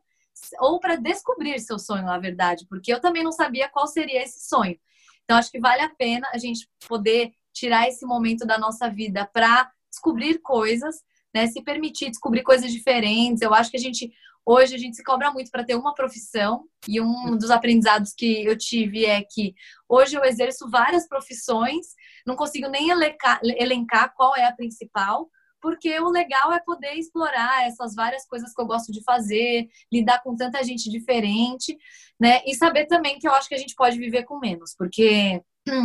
[0.60, 4.48] ou para descobrir seu sonho, na verdade, porque eu também não sabia qual seria esse
[4.48, 4.80] sonho.
[5.24, 9.30] Então, acho que vale a pena a gente poder tirar esse momento da nossa vida
[9.32, 11.48] para descobrir coisas, né?
[11.48, 13.42] Se permitir descobrir coisas diferentes.
[13.42, 14.12] Eu acho que a gente
[14.52, 18.44] Hoje a gente se cobra muito para ter uma profissão e um dos aprendizados que
[18.44, 19.54] eu tive é que
[19.88, 21.90] hoje eu exerço várias profissões,
[22.26, 25.30] não consigo nem elencar, elencar qual é a principal,
[25.62, 30.24] porque o legal é poder explorar essas várias coisas que eu gosto de fazer, lidar
[30.24, 31.78] com tanta gente diferente,
[32.20, 32.42] né?
[32.44, 35.44] E saber também que eu acho que a gente pode viver com menos, porque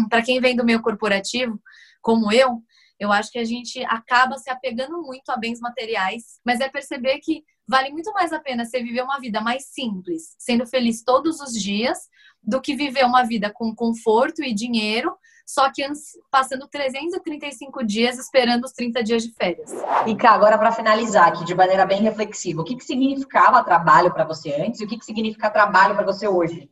[0.09, 1.61] para quem vem do meio corporativo,
[2.01, 2.63] como eu,
[2.99, 7.19] eu acho que a gente acaba se apegando muito a bens materiais, mas é perceber
[7.19, 11.41] que vale muito mais a pena você viver uma vida mais simples, sendo feliz todos
[11.41, 11.99] os dias,
[12.43, 15.17] do que viver uma vida com conforto e dinheiro,
[15.47, 15.87] só que
[16.31, 19.73] passando 335 dias esperando os 30 dias de férias.
[20.07, 24.13] E cá, agora para finalizar aqui de maneira bem reflexiva, o que, que significava trabalho
[24.13, 26.71] para você antes e o que, que significa trabalho para você hoje?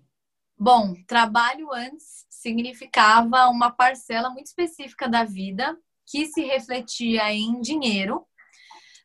[0.58, 8.26] Bom, trabalho antes significava uma parcela muito específica da vida que se refletia em dinheiro,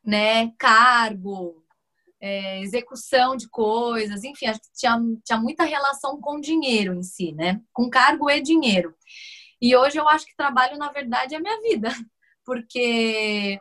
[0.04, 1.64] né, cargo,
[2.20, 7.32] é, execução de coisas, enfim, acho que tinha, tinha muita relação com dinheiro em si,
[7.34, 7.62] né?
[7.72, 8.96] Com cargo e dinheiro.
[9.62, 11.90] E hoje eu acho que trabalho, na verdade, é a minha vida,
[12.46, 13.60] porque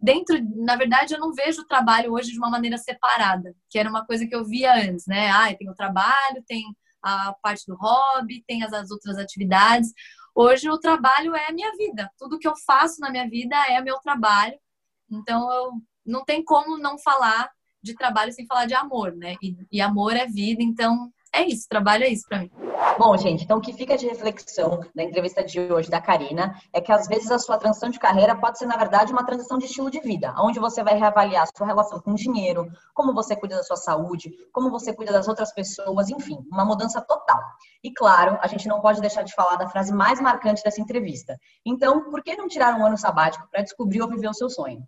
[0.00, 3.88] dentro, na verdade, eu não vejo o trabalho hoje de uma maneira separada, que era
[3.88, 5.30] uma coisa que eu via antes, né?
[5.30, 6.64] Ah, tem o trabalho, tem
[7.02, 9.92] a parte do hobby, tem as, as outras atividades.
[10.38, 12.12] Hoje o trabalho é a minha vida.
[12.18, 14.54] Tudo que eu faço na minha vida é meu trabalho.
[15.10, 15.72] Então eu
[16.04, 17.50] não tem como não falar
[17.82, 19.36] de trabalho sem falar de amor, né?
[19.42, 22.50] E, e amor é vida, então é isso, trabalho é isso para mim.
[22.98, 26.80] Bom, gente, então o que fica de reflexão da entrevista de hoje da Karina é
[26.80, 29.66] que às vezes a sua transição de carreira pode ser, na verdade, uma transição de
[29.66, 33.36] estilo de vida, onde você vai reavaliar a sua relação com o dinheiro, como você
[33.36, 37.40] cuida da sua saúde, como você cuida das outras pessoas, enfim, uma mudança total.
[37.84, 41.38] E claro, a gente não pode deixar de falar da frase mais marcante dessa entrevista.
[41.66, 44.82] Então, por que não tirar um ano sabático para descobrir ou viver o seu sonho?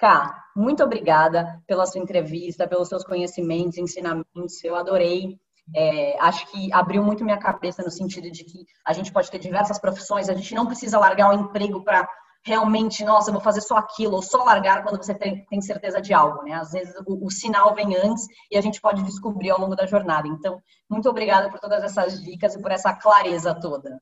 [0.00, 4.64] Cá, muito obrigada pela sua entrevista, pelos seus conhecimentos, ensinamentos.
[4.64, 5.38] Eu adorei.
[5.76, 9.38] É, acho que abriu muito minha cabeça no sentido de que a gente pode ter
[9.38, 12.08] diversas profissões, a gente não precisa largar o um emprego para
[12.42, 16.14] realmente, nossa, vou fazer só aquilo, ou só largar quando você tem, tem certeza de
[16.14, 16.54] algo, né?
[16.54, 19.84] Às vezes o, o, sinal vem antes e a gente pode descobrir ao longo da
[19.84, 20.26] jornada.
[20.26, 24.00] Então, muito obrigada por todas essas dicas e por essa clareza toda.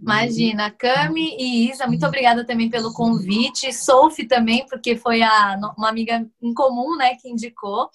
[0.00, 3.72] Imagina, Cami e Isa, muito obrigada também pelo convite.
[3.72, 7.88] Sophie também, porque foi a, uma amiga em comum, né, que indicou.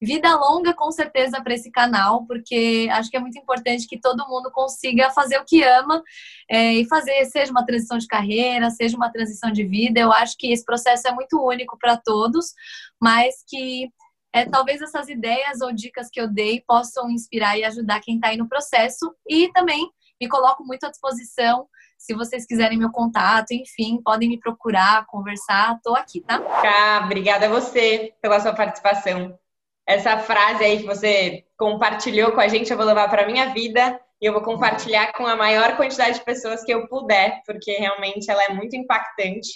[0.00, 4.28] Vida longa, com certeza, para esse canal, porque acho que é muito importante que todo
[4.28, 6.02] mundo consiga fazer o que ama
[6.50, 9.98] é, e fazer, seja uma transição de carreira, seja uma transição de vida.
[9.98, 12.52] Eu acho que esse processo é muito único para todos,
[13.00, 13.90] mas que
[14.34, 18.28] é, talvez essas ideias ou dicas que eu dei possam inspirar e ajudar quem está
[18.28, 19.90] aí no processo e também
[20.20, 21.66] me coloco muito à disposição.
[21.98, 26.40] Se vocês quiserem meu contato, enfim, podem me procurar, conversar, tô aqui, tá?
[26.64, 29.38] Ah, obrigada a você pela sua participação.
[29.86, 34.00] Essa frase aí que você compartilhou com a gente, eu vou levar para minha vida
[34.20, 38.30] e eu vou compartilhar com a maior quantidade de pessoas que eu puder, porque realmente
[38.30, 39.48] ela é muito impactante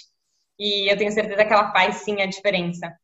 [0.57, 2.95] e eu tenho certeza que ela faz sim a diferença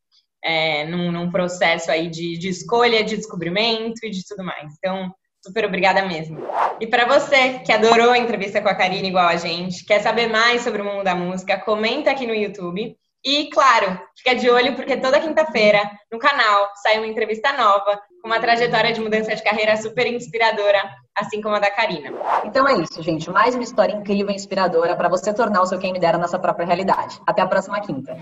[0.44, 4.74] é, num, num, processo aí de, de escolha, de descobrimento e de tudo mais.
[4.78, 5.14] Então,
[5.48, 6.38] Super obrigada mesmo.
[6.80, 10.28] E para você que adorou a entrevista com a Karine igual a gente, quer saber
[10.28, 12.98] mais sobre o mundo da música, comenta aqui no YouTube.
[13.26, 15.82] E, claro, fica de olho porque toda quinta-feira
[16.12, 20.82] no canal sai uma entrevista nova com uma trajetória de mudança de carreira super inspiradora,
[21.16, 22.12] assim como a da Karina.
[22.44, 23.30] Então é isso, gente.
[23.30, 26.28] Mais uma história incrível e inspiradora para você tornar o seu quem me dera na
[26.28, 27.20] sua própria realidade.
[27.26, 28.18] Até a próxima quinta.